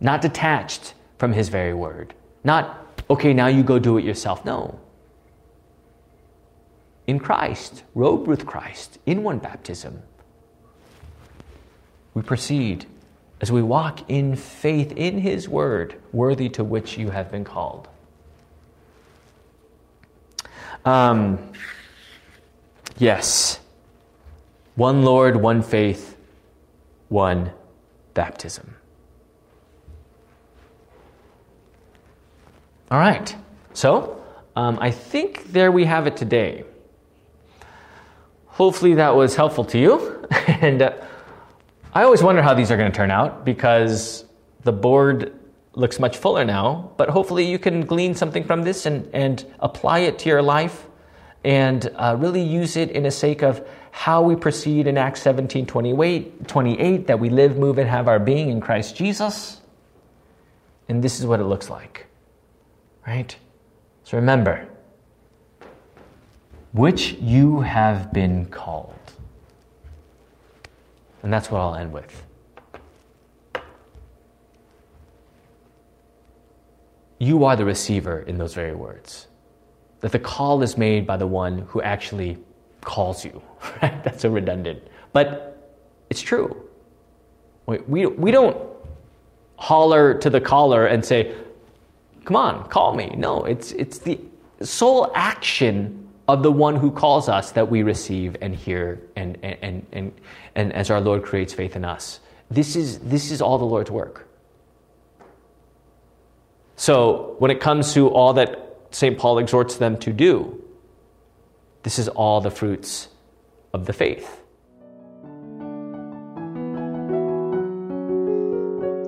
not 0.00 0.20
detached 0.20 0.94
from 1.18 1.32
His 1.32 1.48
very 1.48 1.74
word, 1.74 2.14
not, 2.44 3.02
okay, 3.08 3.32
now 3.32 3.46
you 3.46 3.62
go 3.62 3.78
do 3.78 3.98
it 3.98 4.04
yourself. 4.04 4.44
No. 4.44 4.78
In 7.06 7.18
Christ, 7.18 7.82
robed 7.94 8.26
with 8.28 8.46
Christ, 8.46 8.98
in 9.06 9.22
one 9.22 9.38
baptism, 9.38 10.02
we 12.14 12.22
proceed 12.22 12.86
as 13.40 13.50
we 13.50 13.62
walk 13.62 14.08
in 14.08 14.36
faith 14.36 14.92
in 14.92 15.18
His 15.18 15.48
word, 15.48 16.00
worthy 16.12 16.48
to 16.50 16.62
which 16.62 16.96
you 16.96 17.10
have 17.10 17.30
been 17.30 17.44
called. 17.44 17.88
Um, 20.84 21.52
yes. 22.98 23.60
One 24.74 25.02
Lord, 25.02 25.36
one 25.36 25.62
faith, 25.62 26.16
one 27.08 27.52
baptism. 28.14 28.76
All 32.90 32.98
right. 32.98 33.34
So, 33.74 34.22
um, 34.56 34.78
I 34.80 34.90
think 34.90 35.52
there 35.52 35.72
we 35.72 35.84
have 35.84 36.06
it 36.06 36.16
today. 36.16 36.64
Hopefully, 38.46 38.94
that 38.94 39.14
was 39.14 39.34
helpful 39.34 39.64
to 39.66 39.78
you. 39.78 40.26
and 40.46 40.82
uh, 40.82 40.92
I 41.94 42.04
always 42.04 42.22
wonder 42.22 42.42
how 42.42 42.54
these 42.54 42.70
are 42.70 42.76
going 42.76 42.90
to 42.90 42.96
turn 42.96 43.10
out 43.10 43.44
because 43.44 44.24
the 44.62 44.72
board 44.72 45.38
looks 45.74 45.98
much 45.98 46.18
fuller 46.18 46.44
now, 46.44 46.92
but 46.96 47.08
hopefully 47.08 47.44
you 47.44 47.58
can 47.58 47.86
glean 47.86 48.14
something 48.14 48.44
from 48.44 48.62
this 48.62 48.84
and, 48.86 49.08
and 49.14 49.44
apply 49.60 50.00
it 50.00 50.18
to 50.20 50.28
your 50.28 50.42
life 50.42 50.86
and 51.44 51.90
uh, 51.96 52.16
really 52.18 52.42
use 52.42 52.76
it 52.76 52.90
in 52.90 53.06
a 53.06 53.10
sake 53.10 53.42
of 53.42 53.66
how 53.90 54.22
we 54.22 54.36
proceed 54.36 54.86
in 54.86 54.96
Acts 54.96 55.22
17 55.22 55.66
28, 55.66 56.48
28, 56.48 57.06
that 57.06 57.18
we 57.18 57.30
live, 57.30 57.56
move, 57.56 57.78
and 57.78 57.88
have 57.88 58.08
our 58.08 58.18
being 58.18 58.48
in 58.48 58.60
Christ 58.60 58.96
Jesus. 58.96 59.60
And 60.88 61.02
this 61.02 61.20
is 61.20 61.26
what 61.26 61.40
it 61.40 61.44
looks 61.44 61.70
like. 61.70 62.06
Right? 63.06 63.36
So 64.04 64.16
remember, 64.16 64.66
which 66.72 67.12
you 67.14 67.60
have 67.60 68.12
been 68.12 68.46
called. 68.46 68.94
And 71.22 71.32
that's 71.32 71.50
what 71.50 71.60
I'll 71.60 71.74
end 71.74 71.92
with. 71.92 72.24
you 77.22 77.44
are 77.44 77.54
the 77.54 77.64
receiver 77.64 78.18
in 78.18 78.36
those 78.36 78.52
very 78.52 78.74
words. 78.74 79.28
That 80.02 80.12
the 80.12 80.18
call 80.18 80.62
is 80.62 80.76
made 80.76 81.06
by 81.06 81.16
the 81.16 81.26
one 81.26 81.58
who 81.68 81.80
actually 81.82 82.38
calls 82.82 83.24
you. 83.24 83.42
Right? 83.80 84.04
That's 84.04 84.22
so 84.22 84.28
redundant. 84.28 84.82
But 85.12 85.52
it's 86.10 86.20
true. 86.20 86.68
We, 87.66 87.78
we, 87.78 88.06
we 88.06 88.30
don't 88.30 88.56
holler 89.56 90.14
to 90.14 90.28
the 90.28 90.40
caller 90.40 90.86
and 90.86 91.04
say, 91.04 91.34
Come 92.24 92.36
on, 92.36 92.68
call 92.68 92.94
me. 92.94 93.14
No, 93.16 93.44
it's, 93.44 93.72
it's 93.72 93.98
the 93.98 94.20
sole 94.60 95.10
action 95.14 96.08
of 96.28 96.42
the 96.42 96.52
one 96.52 96.76
who 96.76 96.90
calls 96.90 97.28
us 97.28 97.52
that 97.52 97.68
we 97.68 97.82
receive 97.82 98.36
and 98.40 98.54
hear 98.54 99.00
and, 99.16 99.38
and, 99.42 99.56
and, 99.62 99.86
and, 99.92 100.12
and 100.54 100.72
as 100.72 100.90
our 100.90 101.00
Lord 101.00 101.22
creates 101.24 101.52
faith 101.52 101.74
in 101.74 101.84
us. 101.84 102.20
This 102.50 102.76
is, 102.76 102.98
this 103.00 103.30
is 103.30 103.42
all 103.42 103.58
the 103.58 103.64
Lord's 103.64 103.90
work. 103.90 104.28
So, 106.76 107.36
when 107.38 107.50
it 107.50 107.60
comes 107.60 107.94
to 107.94 108.08
all 108.08 108.32
that 108.34 108.71
St. 108.92 109.18
Paul 109.18 109.38
exhorts 109.38 109.76
them 109.76 109.98
to 109.98 110.12
do, 110.12 110.62
this 111.82 111.98
is 111.98 112.08
all 112.08 112.40
the 112.40 112.50
fruits 112.50 113.08
of 113.72 113.86
the 113.86 113.92
faith. 113.92 114.38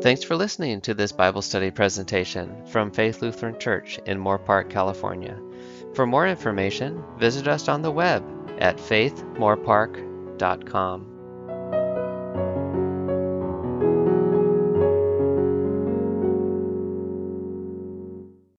Thanks 0.02 0.22
for 0.22 0.36
listening 0.36 0.82
to 0.82 0.92
this 0.92 1.12
Bible 1.12 1.40
study 1.40 1.70
presentation 1.70 2.66
from 2.66 2.90
Faith 2.90 3.22
Lutheran 3.22 3.58
Church 3.58 3.98
in 4.04 4.18
Moorpark, 4.18 4.68
California. 4.68 5.40
For 5.94 6.06
more 6.06 6.26
information, 6.26 7.02
visit 7.18 7.48
us 7.48 7.68
on 7.68 7.80
the 7.80 7.90
web 7.90 8.22
at 8.58 8.76
faithmoorpark.com. 8.76 11.13